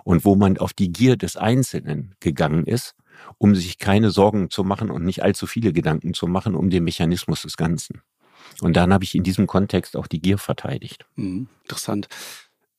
[0.04, 2.94] und wo man auf die Gier des Einzelnen gegangen ist,
[3.38, 6.84] um sich keine Sorgen zu machen und nicht allzu viele Gedanken zu machen um den
[6.84, 8.02] Mechanismus des Ganzen.
[8.60, 11.04] Und dann habe ich in diesem Kontext auch die Gier verteidigt.
[11.16, 12.08] Mhm, interessant.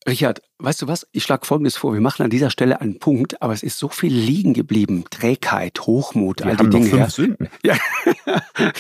[0.07, 1.07] Richard, weißt du was?
[1.11, 1.93] Ich schlage Folgendes vor.
[1.93, 5.05] Wir machen an dieser Stelle einen Punkt, aber es ist so viel liegen geblieben.
[5.09, 6.89] Trägheit, Hochmut, Wir all haben die noch Dinge.
[6.89, 7.09] fünf ja.
[7.09, 7.49] Sünden.
[7.63, 7.75] Ja.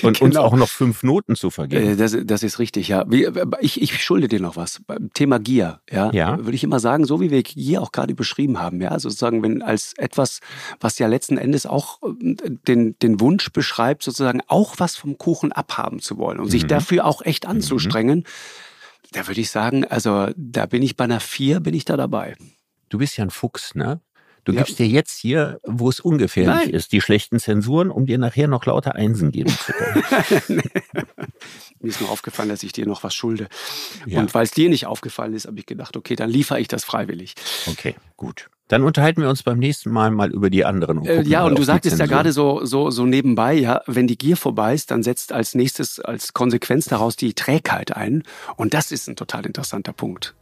[0.03, 0.43] Und uns Genau.
[0.43, 1.91] auch noch fünf Noten zu vergeben.
[1.91, 3.05] Äh, Das, das ist richtig, ja.
[3.09, 3.27] Wie-
[3.61, 4.81] Ich, ich schulde dir noch was.
[4.85, 6.37] Beim Thema Gier, ja, Ja.
[6.39, 9.41] würde ich immer sagen, so wie wir Gier auch gerade beschrieben haben, ja, also sozusagen,
[9.43, 10.39] wenn als etwas,
[10.79, 12.35] was ja letzten Endes auch äh,
[12.67, 16.67] den, den Wunsch beschreibt, sozusagen auch was vom Kuchen abhaben zu wollen und sich Mhm.
[16.67, 18.25] dafür auch echt anzustrengen,
[19.13, 22.35] da würde ich sagen, also da bin ich bei einer vier, bin ich da dabei.
[22.89, 24.01] Du bist ja ein Fuchs, ne?
[24.43, 24.59] Du Ja.
[24.63, 26.69] gibst dir jetzt hier, wo es ungefährlich Nein.
[26.71, 30.03] ist, die schlechten Zensuren, um dir nachher noch lauter Einsen geben zu können.
[31.79, 33.47] Mir ist nur aufgefallen, dass ich dir noch was schulde.
[34.05, 34.19] Ja.
[34.19, 36.83] Und weil es dir nicht aufgefallen ist, habe ich gedacht, okay, dann liefere ich das
[36.83, 37.35] freiwillig.
[37.67, 38.49] Okay, gut.
[38.73, 40.97] Dann unterhalten wir uns beim nächsten Mal mal über die anderen.
[40.97, 44.17] Und Äh, ja, und du sagtest ja gerade so, so, so nebenbei, ja, wenn die
[44.17, 48.23] Gier vorbei ist, dann setzt als nächstes, als Konsequenz daraus die Trägheit ein.
[48.55, 50.33] Und das ist ein total interessanter Punkt.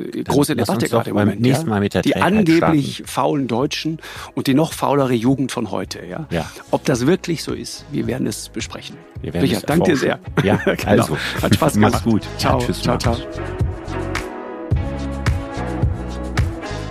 [0.00, 1.42] Äh, Große lass Debatte gerade im beim Moment.
[1.42, 1.70] nächsten ja?
[1.70, 4.00] Mal mit der die Trägheit angeblich faulen Deutschen
[4.34, 6.04] und die noch faulere Jugend von heute.
[6.04, 6.26] Ja?
[6.30, 6.50] Ja.
[6.72, 8.96] Ob das wirklich so ist, wir werden es besprechen.
[9.22, 10.18] Wir werden Richard, danke dir sehr.
[10.42, 10.86] Ja, Genau.
[10.86, 11.16] also.
[11.40, 12.04] Hat Spaß Mach's gemacht.
[12.04, 12.22] gut.
[12.38, 13.16] Ciao, Ja, tschüss, ciao, ciao.